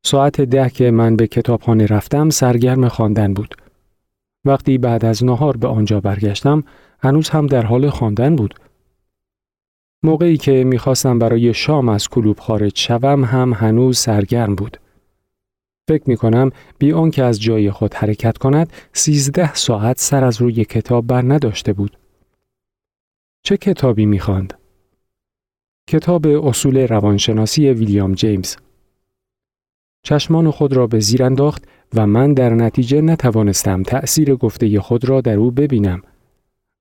ساعت 0.05 0.41
ده 0.41 0.71
که 0.71 0.91
من 0.91 1.17
به 1.17 1.27
کتابخانه 1.27 1.87
رفتم 1.87 2.31
سرگرم 2.31 2.89
خواندن 2.89 3.35
بود. 3.35 3.55
وقتی 4.45 4.79
بعد 4.79 5.05
از 5.05 5.25
نهار 5.25 5.57
به 5.57 5.69
آنجا 5.69 6.01
برگشتم 6.01 6.65
هنوز 7.03 7.29
هم 7.29 7.47
در 7.47 7.67
حال 7.67 7.91
خواندن 7.91 8.37
بود. 8.37 8.55
موقعی 10.03 10.37
که 10.37 10.65
می‌خواستم 10.65 11.19
برای 11.19 11.55
شام 11.55 11.89
از 11.89 12.09
کلوب 12.09 12.41
خارج 12.41 12.79
شوم 12.79 13.25
هم 13.25 13.53
هنوز 13.53 13.99
سرگرم 13.99 14.55
بود. 14.55 14.77
فکر 15.89 16.03
می 16.07 16.17
کنم 16.17 16.51
بی 16.79 16.93
آنکه 16.93 17.23
از 17.23 17.41
جای 17.41 17.71
خود 17.71 17.95
حرکت 17.95 18.39
کند 18.39 18.73
سیزده 18.93 19.55
ساعت 19.55 20.01
سر 20.01 20.25
از 20.25 20.41
روی 20.41 20.65
کتاب 20.65 21.07
بر 21.07 21.23
نداشته 21.23 21.73
بود. 21.73 21.99
چه 23.43 23.57
کتابی 23.57 24.07
می‌خواند؟ 24.07 24.55
کتاب 25.87 26.27
اصول 26.27 26.87
روانشناسی 26.87 27.71
ویلیام 27.71 28.15
جیمز 28.15 28.57
چشمان 30.03 30.51
خود 30.51 30.73
را 30.73 30.87
به 30.87 31.01
زیر 31.01 31.25
انداخت 31.25 31.65
و 31.95 32.07
من 32.07 32.35
در 32.35 32.51
نتیجه 32.55 33.01
نتوانستم 33.01 33.83
تأثیر 33.83 34.35
گفته 34.35 34.81
خود 34.81 35.09
را 35.09 35.21
در 35.21 35.37
او 35.37 35.51
ببینم. 35.51 36.03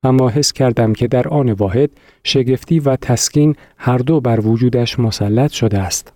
اما 0.03 0.29
حس 0.29 0.53
کردم 0.53 0.93
که 0.93 1.07
در 1.07 1.27
آن 1.27 1.51
واحد 1.51 1.89
شگفتی 2.23 2.79
و 2.79 2.95
تسکین 2.95 3.55
هر 3.77 3.97
دو 3.97 4.19
بر 4.19 4.47
وجودش 4.47 4.99
مسلط 4.99 5.51
شده 5.51 5.79
است. 5.79 6.13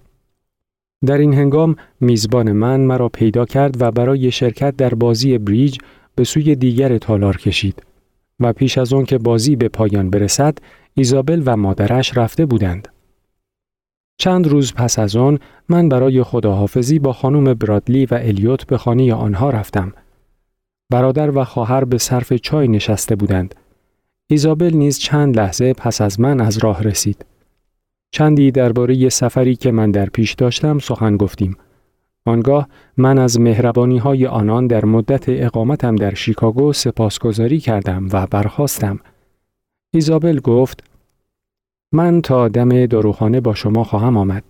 در 1.06 1.17
این 1.17 1.34
هنگام 1.34 1.76
میزبان 2.02 2.52
من 2.52 2.80
مرا 2.80 3.10
پیدا 3.10 3.45
کرد 3.45 3.82
و 3.82 3.91
برای 3.91 4.32
شرکت 4.32 4.76
در 4.76 4.93
بازی 4.93 5.38
بریج 5.38 5.78
به 6.15 6.24
سوی 6.24 6.56
دیگر 6.56 6.98
تالار 6.98 7.38
کشید 7.38 7.84
و 8.39 8.54
پیش 8.54 8.78
از 8.78 8.93
آن 8.93 9.06
که 9.06 9.17
بازی 9.17 9.56
به 9.56 9.67
پایان 9.67 10.10
برسد 10.10 10.58
ایزابل 10.93 11.43
و 11.45 11.58
مادرش 11.58 12.17
رفته 12.17 12.45
بودند. 12.45 12.88
چند 14.17 14.48
روز 14.48 14.74
پس 14.74 15.00
از 15.00 15.15
آن 15.15 15.39
من 15.69 15.89
برای 15.89 16.24
خداحافظی 16.24 17.00
با 17.00 17.13
خانم 17.13 17.54
برادلی 17.54 18.06
و 18.06 18.13
الیوت 18.13 18.67
به 18.67 18.78
خانه 18.78 19.13
آنها 19.13 19.50
رفتم. 19.50 19.93
برادر 20.89 21.38
و 21.38 21.43
خواهر 21.43 21.86
به 21.86 21.98
صرف 21.98 22.34
چای 22.34 22.67
نشسته 22.67 23.15
بودند. 23.15 23.56
ایزابل 24.27 24.73
نیز 24.73 24.99
چند 24.99 25.38
لحظه 25.38 25.73
پس 25.73 26.01
از 26.01 26.19
من 26.19 26.41
از 26.41 26.57
راه 26.57 26.83
رسید. 26.83 27.25
چندی 28.11 28.51
درباره 28.51 29.09
سفری 29.09 29.55
که 29.55 29.71
من 29.71 29.91
در 29.91 30.05
پیش 30.05 30.33
داشتم 30.33 30.79
سخن 30.79 31.17
گفتیم. 31.17 31.57
آنگاه 32.25 32.69
من 32.97 33.17
از 33.19 33.39
مهربانی 33.39 33.97
های 33.97 34.25
آنان 34.25 34.67
در 34.67 34.85
مدت 34.85 35.25
اقامتم 35.27 35.95
در 35.95 36.13
شیکاگو 36.13 36.73
سپاسگزاری 36.73 37.59
کردم 37.59 38.07
و 38.11 38.27
برخواستم. 38.27 38.99
ایزابل 39.93 40.39
گفت 40.39 40.83
من 41.91 42.21
تا 42.21 42.47
دم 42.47 42.85
داروخانه 42.85 43.41
با 43.41 43.53
شما 43.53 43.83
خواهم 43.83 44.17
آمد. 44.17 44.43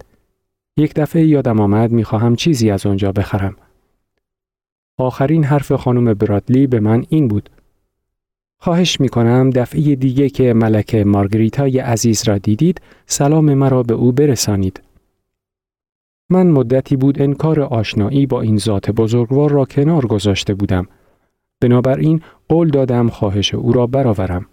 یک 0.77 0.93
دفعه 0.93 1.25
یادم 1.25 1.59
آمد 1.59 1.91
می 1.91 2.03
خواهم 2.03 2.35
چیزی 2.35 2.69
از 2.69 2.85
آنجا 2.85 3.11
بخرم. 3.11 3.55
آخرین 4.97 5.43
حرف 5.43 5.71
خانم 5.71 6.13
برادلی 6.13 6.67
به 6.67 6.79
من 6.79 7.05
این 7.09 7.27
بود. 7.27 7.49
خواهش 8.59 9.01
می 9.01 9.09
کنم 9.09 9.49
دفعه 9.49 9.95
دیگه 9.95 10.29
که 10.29 10.53
ملک 10.53 10.95
مارگریتای 10.95 11.79
عزیز 11.79 12.27
را 12.27 12.37
دیدید 12.37 12.81
سلام 13.05 13.53
مرا 13.53 13.83
به 13.83 13.93
او 13.93 14.11
برسانید. 14.11 14.81
من 16.29 16.47
مدتی 16.47 16.95
بود 16.95 17.21
انکار 17.21 17.61
آشنایی 17.61 18.25
با 18.25 18.41
این 18.41 18.57
ذات 18.57 18.91
بزرگوار 18.91 19.51
را 19.51 19.65
کنار 19.65 20.05
گذاشته 20.05 20.53
بودم. 20.53 20.87
بنابراین 21.61 22.21
قول 22.49 22.69
دادم 22.69 23.09
خواهش 23.09 23.53
او 23.53 23.73
را 23.73 23.87
برآورم. 23.87 24.45